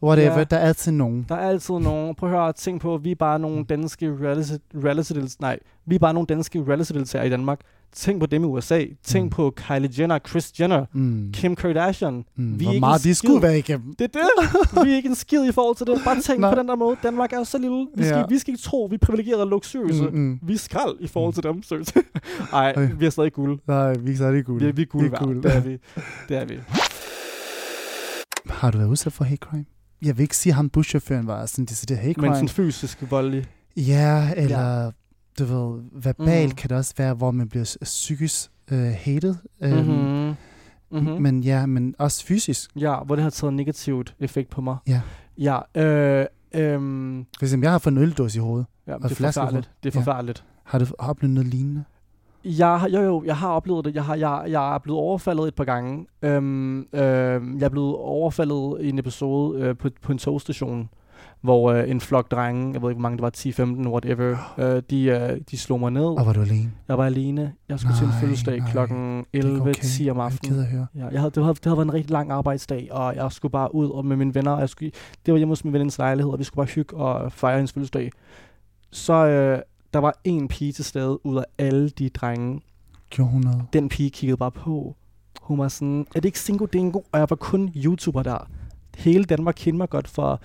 [0.03, 0.43] whatever, Ja.
[0.43, 1.25] der er altid nogen.
[1.29, 2.15] Der er altid nogen.
[2.15, 5.99] Prøv at høre, tænk på, vi er bare nogle danske reality- reality nej, vi er
[5.99, 7.59] bare nogle danske reality-deltagere i Danmark.
[7.93, 8.85] Tænk på dem i USA.
[9.03, 9.29] Tænk Mm.
[9.29, 11.29] på Kylie Jenner, Kris Jenner, Mm.
[11.33, 12.25] Kim Kardashian.
[12.35, 12.59] Mm.
[12.59, 13.93] Vi er Hvor ikke meget de skulle være igennem.
[13.99, 14.85] Det er det.
[14.85, 16.01] vi er ikke en skid i forhold til det.
[16.05, 16.53] Bare tænk Nej.
[16.55, 16.97] på den der måde.
[17.03, 17.87] Danmark er så lille.
[17.95, 18.23] Vi skal, Ja.
[18.29, 20.03] vi skal ikke tro, vi er privilegerede og luksuriøse.
[20.03, 20.39] Mm, mm.
[20.43, 21.97] Vi er skrald i forhold til dem, seriøst.
[22.53, 22.85] Ej, Øj.
[22.97, 23.59] vi er stadig guld.
[23.67, 24.61] Nej, vi er stadig guld.
[24.63, 25.43] Vi er, vi er guld Vi er guld.
[25.43, 25.77] Det er vi.
[26.29, 26.55] Det er vi.
[28.49, 29.65] Har du været udsat for hate crime?
[30.01, 32.35] Jeg vil ikke sige, at ham buschaufføren var sådan decideret hate Men crime.
[32.35, 33.45] sådan fysisk voldelig.
[33.77, 34.89] Ja, eller ja.
[35.39, 36.55] du ved, verbalt Mhm.
[36.55, 39.35] kan det også være, hvor man bliver psykisk øh, hated.
[39.61, 40.35] Øhm, Mm-hmm.
[40.91, 41.21] Mm-hmm.
[41.21, 42.69] Men ja, men også fysisk.
[42.75, 44.77] Ja, hvor det har taget negativt effekt på mig.
[44.87, 45.01] Ja.
[45.37, 48.65] Ja, øh, øhm, For eksempel, jeg har fået en øldås i hovedet.
[48.87, 49.69] ja det er forfærdeligt.
[49.83, 50.01] Det er Ja.
[50.05, 50.43] forfærdeligt.
[50.63, 51.83] Har du oplevet noget lignende?
[52.45, 53.95] Jeg, har- jo, jo, jeg har oplevet det.
[53.95, 56.05] Jeg, har, jeg, jeg er blevet overfaldet et par gange.
[56.21, 60.89] Øhm, øhm, jeg er blevet overfaldet i en episode øh, på, på en togstation,
[61.41, 64.37] hvor øh, en flok drenge, jeg ved ikke hvor mange det var, 10-15, whatever,
[64.75, 66.03] øh, de, øh, de slog mig ned.
[66.05, 66.71] Og var du alene?
[66.87, 67.53] Jeg var alene.
[67.69, 68.71] Jeg skulle til en Nej, fødselsdag nej.
[68.71, 70.09] klokken Det er 11-10 okay.
[70.11, 70.59] om Jeg er aftenen.
[70.59, 70.87] at høre.
[70.95, 73.51] Ja, jeg havde, det, havde, det havde været en rigtig lang arbejdsdag, og jeg skulle
[73.51, 74.51] bare ud og med mine venner.
[74.51, 74.91] Og jeg skulle,
[75.25, 77.73] det var hjemme hos min venindens lejlighed, og vi skulle bare hygge og fejre hendes
[77.73, 78.11] fødselsdag.
[78.91, 79.59] Så øh,
[79.93, 82.61] der var en pige til stede ud af alle de drenge.
[83.09, 83.63] Gjorde hun noget?
[83.73, 84.95] Den pige kiggede bare på.
[85.41, 87.01] Hun var sådan, er det ikke Singo Dingo?
[87.11, 88.49] Og jeg var kun YouTuber der.
[88.97, 90.41] Hele Danmark kendte mig godt for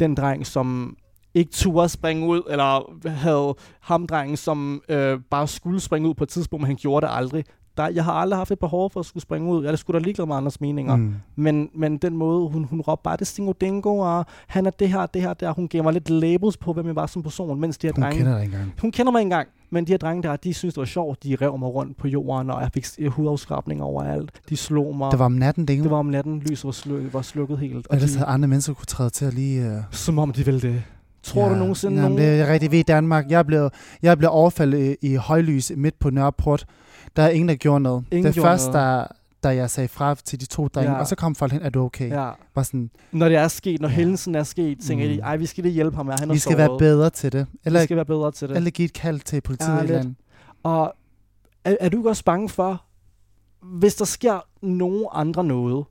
[0.00, 0.96] den dreng, som
[1.34, 6.24] ikke turde springe ud, eller havde ham drengen, som øh, bare skulle springe ud på
[6.24, 7.44] et tidspunkt, men han gjorde det aldrig.
[7.76, 9.64] Der, jeg har aldrig haft et behov for at skulle springe ud.
[9.64, 10.96] Jeg er sgu da ligeglad med andres meninger.
[10.96, 11.14] Mm.
[11.36, 14.88] Men, men den måde, hun, hun råbte bare, det Stingo Dingo, og han er det
[14.88, 15.54] her, det her, det her.
[15.54, 18.02] Hun gav mig lidt labels på, hvem jeg var som person, mens de her Hun
[18.02, 18.18] drenge...
[18.18, 18.72] kender dig engang.
[18.80, 21.22] Hun kender mig engang, men de her drenge der, de synes det var sjovt.
[21.22, 24.30] De rev mig rundt på jorden, og jeg fik hudafskrabninger overalt.
[24.48, 25.10] De slog mig.
[25.10, 27.86] Det var om natten, det det var om natten, lyset var, sluk, var slukket helt.
[27.86, 29.72] Og Ellers de, havde andre mennesker kunne træde til at lige...
[29.72, 29.82] Uh...
[29.90, 30.82] som om de ville det.
[31.22, 32.30] Tror du nogensinde Jamen, nogen...
[32.30, 33.30] det er rigtig ved i Danmark.
[33.30, 33.70] Jeg blev,
[34.02, 36.66] jeg blev overfaldet i, i højlys midt på Nørreport.
[37.16, 38.04] Der er ingen, der gjorde noget.
[38.10, 38.86] Ingen det første, noget.
[38.86, 39.06] der,
[39.42, 40.98] da jeg sagde fra til de to drenge, Ja.
[40.98, 42.10] og så kom folk hen, er du okay?
[42.10, 42.30] Ja.
[42.54, 43.94] Bare sådan, Når det er sket, når Ja.
[43.94, 45.12] hændelsen er sket, tænker Mm.
[45.14, 47.46] de, ej, vi skal lige hjælpe ham, han er vi skal være bedre til det.
[47.64, 48.56] Eller, Vi skal være bedre til det.
[48.56, 49.74] eller give et kald til politiet.
[49.76, 50.14] Ja, eller andet.
[50.62, 50.94] Og
[51.64, 52.82] er, er du også bange for,
[53.62, 55.84] hvis der sker nogen andre noget,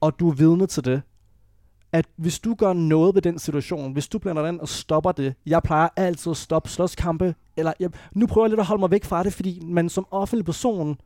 [0.00, 1.02] og du er vidne til det,
[1.92, 5.34] at hvis du gør noget ved den situation, hvis du blander den og stopper det,
[5.46, 8.90] jeg plejer altid at stoppe slåskampe, eller jeg, nu prøver jeg lidt at holde mig
[8.90, 10.96] væk fra det, fordi man som offentlig person,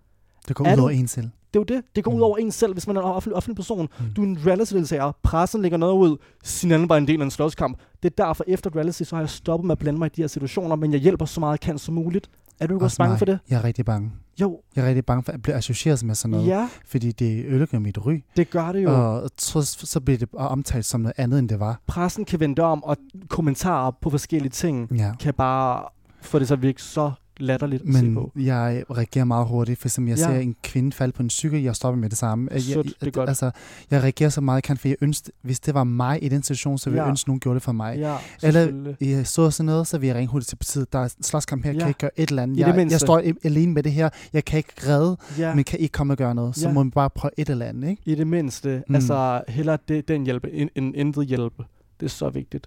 [0.49, 1.24] Det går ud over en selv.
[1.55, 2.16] det er jo det, det går Mm.
[2.16, 3.89] ud over en selv, hvis man er en offentlig, offentlig person.
[4.01, 4.07] Mm.
[4.16, 7.30] Du er en reality-deltager, pressen lægger noget ud, sin anden var en del af en
[7.30, 7.78] slåskamp.
[8.03, 10.22] Det er derfor, efter reality, så har jeg stoppet med at blande mig i de
[10.22, 12.30] her situationer, men jeg hjælper så meget jeg kan som muligt.
[12.61, 13.18] Er du ikke også bange mig.
[13.18, 13.39] for det?
[13.51, 14.12] Jeg er rigtig bange.
[14.41, 16.47] Jo, Jeg er rigtig bange for at blive associeret med sådan noget.
[16.47, 18.20] ja, Fordi det ødelægger mit ry.
[18.37, 18.91] det gør det jo.
[19.22, 21.80] Og så, så bliver det omtalt som noget andet, end det var.
[21.87, 22.97] pressen kan vende om, og
[23.28, 25.12] kommentarer på forskellige ting Ja.
[25.20, 25.84] kan bare
[26.22, 28.32] få det så virke så latterligt at se Men på.
[28.37, 30.22] jeg reagerer meget hurtigt, for som jeg Ja.
[30.24, 32.49] ser en kvinde falde på en cykel, jeg stopper med det samme.
[32.53, 33.28] Jeg, Sødt, det er godt.
[33.28, 33.51] Altså,
[33.91, 36.43] jeg reagerer så meget, jeg kan, for jeg ønsker, hvis det var mig i den
[36.43, 37.11] situation, så ville jeg Ja.
[37.11, 37.99] ønske, at nogen gjorde det for mig.
[37.99, 40.93] Ja, Eller jeg så sådan noget, så vil jeg ringe hurtigt til politiet.
[40.93, 41.74] Der er en slåskamp her, ja.
[41.74, 42.57] Kan jeg ikke gøre et eller andet.
[42.57, 45.55] I det Jeg, jeg står i- alene med det her, jeg kan ikke redde, ja,
[45.55, 46.57] men kan ikke komme og gøre noget.
[46.57, 46.72] Så Ja.
[46.74, 48.03] må man bare prøve et eller andet, ikke?
[48.07, 48.82] i det mindste.
[48.89, 48.95] Mm.
[48.95, 51.64] Altså, hellere det, den hjælpe, end, end intet hjælpe.
[52.01, 52.66] Det er så vigtigt.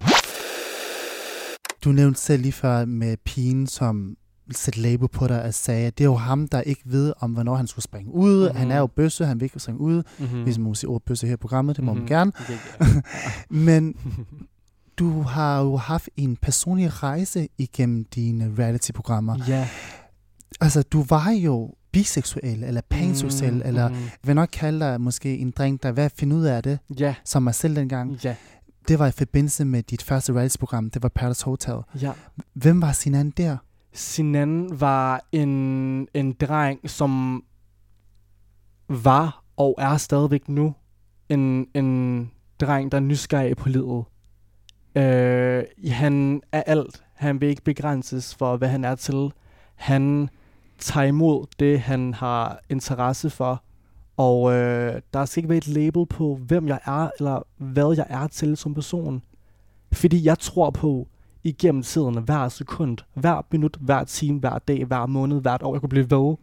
[1.83, 4.15] Du nævnte selv lige før med pigen, som
[4.51, 7.31] sætte label på dig og sagde, at det er jo ham, der ikke ved om,
[7.31, 8.39] hvornår han skulle springe ud.
[8.43, 8.57] Mm-hmm.
[8.57, 8.71] Han Mhm.
[8.75, 10.03] er jo bøsse, han vil ikke springe ud.
[10.19, 10.37] Mm-hmm.
[10.37, 10.43] Mm.
[10.43, 11.99] Hvis man må sige ord bøsse her i programmet, det må Mhm.
[12.01, 12.31] man gerne.
[12.39, 12.57] Okay,
[13.49, 13.95] Men
[14.99, 19.37] du har jo haft en personlig rejse igennem dine reality-programmer.
[19.47, 19.67] ja.
[20.61, 25.01] Altså, du var jo biseksuel, eller panseksuel, mm, eller mm, jeg vil nok kalde dig
[25.01, 28.19] måske en dreng, der er at finde ud af det, ja, som mig selv dengang.
[28.23, 28.35] ja,
[28.87, 31.75] Det var i forbindelse med dit første reality-program, det var Paradise Hotel.
[32.01, 32.11] ja.
[32.53, 33.57] Hvem var Sinan der?
[33.93, 37.43] Sinan var en, en dreng, som
[38.87, 40.73] var og er stadigvæk nu
[41.29, 42.31] en, en
[42.61, 44.05] dreng, der er nysgerrig på livet.
[44.95, 47.03] Øh, han er alt.
[47.13, 49.31] Han vil ikke begrænses for, hvad han er til.
[49.75, 50.29] Han
[50.79, 53.63] tager imod det, han har interesse for.
[54.17, 58.05] Og øh, der skal ikke være et label på, hvem jeg er, eller hvad jeg
[58.09, 59.21] er til som person.
[59.91, 61.07] Fordi jeg tror på,
[61.49, 65.81] igennem tiden, hver sekund, hver minut, hver time, hver dag, hver måned, hvert år, jeg
[65.81, 66.35] kunne blive ved,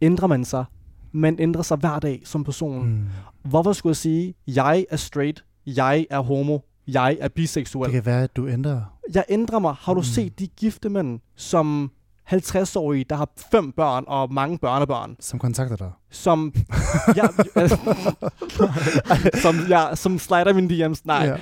[0.00, 0.64] ændrer man sig.
[1.12, 2.88] Man ændrer sig hver dag som person.
[2.88, 3.04] Mm.
[3.42, 6.58] Hvorfor skulle jeg sige, jeg er straight, jeg er homo,
[6.88, 7.90] jeg er Det biseksuel.
[7.90, 8.80] kan være, at du ændrer.
[9.14, 9.74] Jeg ændrer mig.
[9.80, 10.04] Har du Mm.
[10.04, 11.90] set de gifte mænd, som
[12.24, 15.90] 50-årige, der har fem børn og mange børnebørn, Som kontakter dig.
[16.10, 16.54] som,
[17.16, 17.26] ja,
[19.42, 21.36] som, ja, som slider mine DM's, nej, Ja.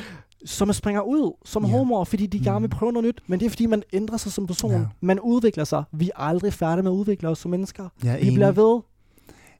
[0.44, 1.70] Som springer ud som Ja.
[1.70, 2.78] homoer, fordi de gerne vil Mm.
[2.78, 3.20] prøve noget nyt.
[3.26, 4.72] Men det er, fordi man ændrer sig som person.
[4.72, 4.80] Ja.
[5.00, 5.84] Man udvikler sig.
[5.92, 7.84] Vi er aldrig færdige med at udvikle os som mennesker.
[7.84, 8.16] Er Vi bliver
[8.48, 8.56] enig.
[8.56, 8.80] ved.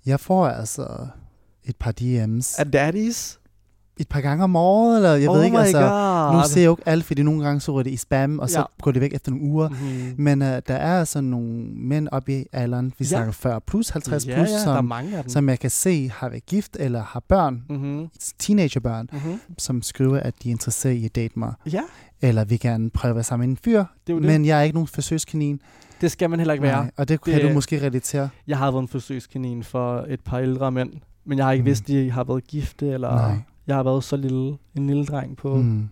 [0.07, 1.07] Jeg får altså
[1.64, 2.61] et par DM's.
[2.61, 3.41] Af daddies.
[4.01, 5.80] Et par gange om året, eller jeg oh ved ikke, altså...
[5.80, 6.32] God.
[6.36, 8.51] Nu ser jeg jo ikke alt, fordi nogle gange så ryger det i spam, og
[8.51, 8.64] så Ja.
[8.82, 9.68] går det væk efter nogle uger.
[9.68, 10.14] Mhm.
[10.18, 13.05] Men uh, der er altså nogle mænd oppe i alderen, vi Ja.
[13.09, 14.92] snakker 40 plus, 50 ja, plus, ja, som,
[15.26, 18.09] som jeg kan se har været gift eller har børn, mm-hmm.
[18.38, 19.40] teenagerbørn, Mm-hmm.
[19.59, 21.53] som skriver, at de er interesseret i at date mig.
[21.72, 21.82] Ja,
[22.22, 24.22] Eller vil gerne prøve at være sammen med en fyr, det det.
[24.22, 25.61] men jeg er ikke nogen forsøgskanin.
[26.01, 26.82] det skal man heller ikke være.
[26.82, 28.28] Nej, og det kan Det- du måske relatere.
[28.46, 30.90] Jeg har været en forsøgskanin for et par ældre mænd,
[31.26, 31.66] men jeg har ikke Mm.
[31.66, 33.36] vidst, at de har været gifte, eller Nej.
[33.69, 35.62] Jeg har været så lille, en lille dreng på mm.
[35.62, 35.89] Mm,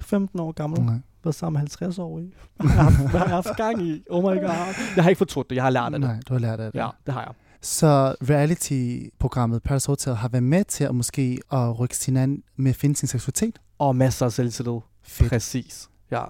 [0.00, 0.94] 15 år gammel, nej.
[1.24, 2.22] været sammen med 50 år i.
[2.56, 4.02] Hvad har jeg haft- gang i?
[4.10, 4.74] Oh my god.
[4.96, 6.00] Jeg har ikke fortrudt det, jeg har lært af det.
[6.00, 6.78] Nej, du har lært af det.
[6.78, 7.32] Ja, det har jeg.
[7.62, 12.70] Så reality-programmet Paradise Hotel har været med til at måske at rykke sin an med
[12.70, 13.58] at finde sin seksualitet.
[13.78, 14.78] Og masser af selvtillid.
[15.02, 15.30] Fedt.
[15.30, 15.90] Præcis.
[16.10, 16.22] Ja,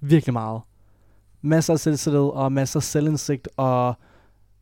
[0.00, 0.60] virkelig meget.
[1.42, 3.94] Masser af selvtillid og masser af selvindsigt og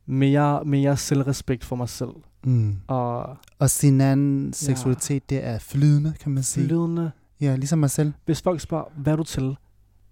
[0.05, 2.09] mere, mere selvrespekt for mig selv.
[2.43, 2.75] Mm.
[2.87, 6.65] Og Og sin anden seksualitet, det er flydende, kan man sige.
[6.67, 7.11] flydende.
[7.41, 8.13] Ja, ligesom mig selv.
[8.25, 9.55] Hvis folk spørger, hvad er du til?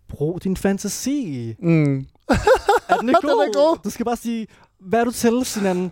[0.07, 1.55] Brug din fantasi.
[1.59, 2.05] Mm.
[2.89, 3.47] Er den ikke Den god?
[3.47, 3.77] er god.
[3.83, 4.47] Du skal bare sige,
[4.79, 5.91] hvad er du til, Sinan?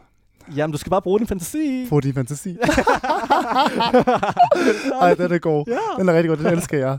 [0.55, 1.85] Jamen, du skal bare bruge din fantasi.
[1.89, 2.49] Få din fantasi.
[5.01, 5.65] Ej, den er god.
[5.67, 5.77] Ja.
[5.99, 6.97] Den er rigtig god, den elsker jeg.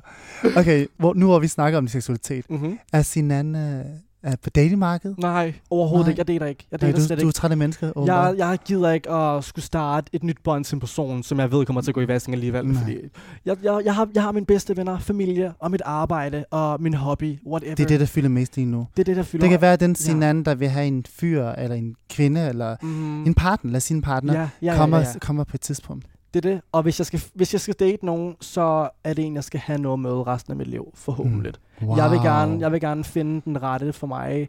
[0.56, 2.50] Okay, hvor, nu har vi snakket om din seksualitet.
[2.50, 2.78] Mm-hmm.
[2.92, 3.84] Er sin anden øh,
[4.22, 5.18] er på datingmarkedet?
[5.18, 6.10] Nej, overhovedet Nej.
[6.10, 6.18] ikke.
[6.20, 6.66] Jeg dater ikke.
[6.70, 8.36] Jeg Nej, dater du, slet du er træt af mennesker, Jeg, åbenbart.
[8.36, 11.66] jeg gider ikke at skulle starte et nyt bånd til en person, som jeg ved
[11.66, 12.66] kommer til at gå i vasking alligevel.
[12.66, 12.82] Nej.
[12.82, 12.96] Fordi
[13.44, 16.94] jeg, jeg, jeg, har, jeg har mine bedste venner, familie og mit arbejde og min
[16.94, 17.74] hobby, whatever.
[17.74, 18.86] Det er det, der fylder mest lige nu.
[18.96, 19.42] det, er det der fylder.
[19.42, 19.94] Det kan være, den Ja.
[19.94, 23.76] sin anden, der vil have en fyr, eller en kvinde, eller mm, en partner, lad
[23.76, 25.18] os sige en partner, ja, ja, kommer, ja, ja.
[25.18, 26.06] kommer på et tidspunkt.
[26.34, 26.60] Det er det.
[26.72, 29.60] Og hvis jeg, skal, hvis jeg skal date nogen, så er det en, jeg skal
[29.60, 31.52] have noget med resten af mit liv, forhåbentlig.
[31.80, 31.86] Mm.
[31.88, 31.96] Wow.
[31.96, 34.48] Jeg, vil gerne, jeg vil gerne finde den rette for mig,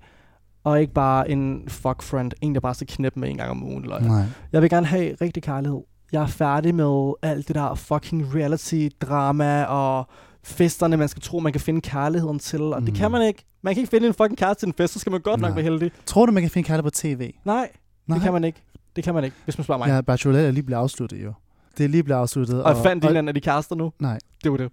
[0.63, 3.63] og ikke bare en fuck friend, en der bare skal knippe med en gang om
[3.63, 3.83] ugen.
[3.83, 3.99] Eller.
[3.99, 4.23] Nej.
[4.51, 5.79] Jeg vil gerne have rigtig kærlighed.
[6.11, 10.07] Jeg er færdig med alt det der fucking reality-drama og
[10.43, 12.61] festerne, man skal tro, man kan finde kærligheden til.
[12.61, 12.85] Og mm.
[12.85, 12.97] det Mm.
[12.99, 13.45] kan man ikke.
[13.61, 15.49] Man kan ikke finde en fucking kæreste til en fest, så skal man godt nok
[15.49, 15.55] Nej.
[15.55, 15.91] være heldig.
[16.05, 17.33] Tror du, man kan finde kærlighed på tv?
[17.45, 17.69] Nej,
[18.07, 18.15] Nej.
[18.17, 18.61] det kan man ikke.
[18.95, 19.87] Det kan man ikke, hvis man spørger mig.
[19.87, 21.33] Ja, Bachelorette er lige blevet afsluttet jo.
[21.77, 22.63] Det er lige blevet afsluttet.
[22.63, 23.91] og jeg fandt en af de kærester nu.
[23.99, 24.17] Nej.
[24.43, 24.71] Det var det.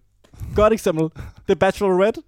[0.54, 1.08] Godt eksempel.
[1.48, 2.20] The Bachelorette.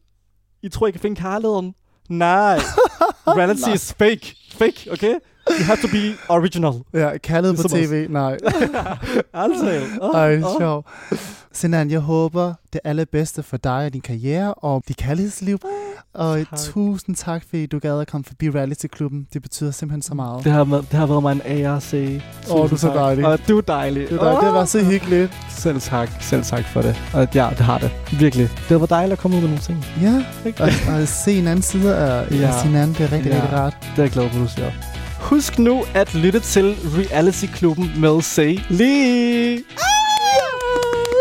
[0.62, 1.74] I tror, I kan finde kærligheden?
[2.08, 2.58] Nej.
[3.38, 3.74] Reality Nej.
[3.74, 4.36] is fake.
[4.52, 5.14] Fake, okay?
[5.50, 6.72] You have to be original.
[6.92, 7.86] Ja, kærlighed på Ligesom os.
[7.86, 8.32] tv, nej.
[9.44, 9.80] altså.
[10.00, 10.84] Oh, Ej, sjov.
[11.52, 15.58] Sinan, jeg håber det allerbedste for dig og din karriere og dit kærlighedsliv.
[16.14, 16.58] Og Tak.
[16.58, 19.26] tusind tak, fordi du gad at komme forbi Reality-klubben.
[19.32, 20.44] Det betyder simpelthen så meget.
[20.44, 22.22] Det har, været, det har været mig en ære at se.
[22.50, 22.96] Åh, du er Tusind så tak.
[22.96, 23.26] dejlig.
[23.26, 24.02] Og du er dejlig.
[24.11, 25.32] Det, er, det var så hyggeligt.
[25.50, 26.08] Selv tak.
[26.20, 26.96] Selv tak for det.
[27.14, 27.90] Og ja, det har det.
[28.18, 28.48] Virkelig.
[28.68, 29.84] Det var dejligt at komme ud med nogle ting.
[30.02, 30.62] Ja, Ikke?
[30.62, 32.62] og, og se en anden side af Ja.
[32.62, 33.36] Sinan, det er rigtig, Ja.
[33.42, 33.76] rigtig rart.
[33.80, 34.70] Det er jeg glad for, du siger.
[35.20, 39.58] Husk nu at lytte til Reality-klubben med Say Lee.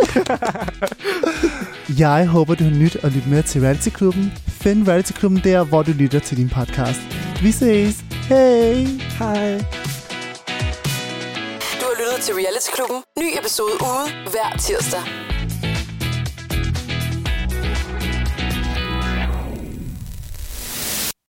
[1.97, 4.33] Jeg håber, du har nyt at lytte med til Reality-klubben.
[4.47, 6.99] Find Reality-klubben der, hvor du lytter til din podcast.
[7.41, 8.03] Vi ses.
[8.29, 8.73] Hej.
[9.19, 9.51] Hej.
[11.79, 12.99] Du har lyttet til Reality Klubben.
[13.19, 15.01] Ny episode ude hver tirsdag.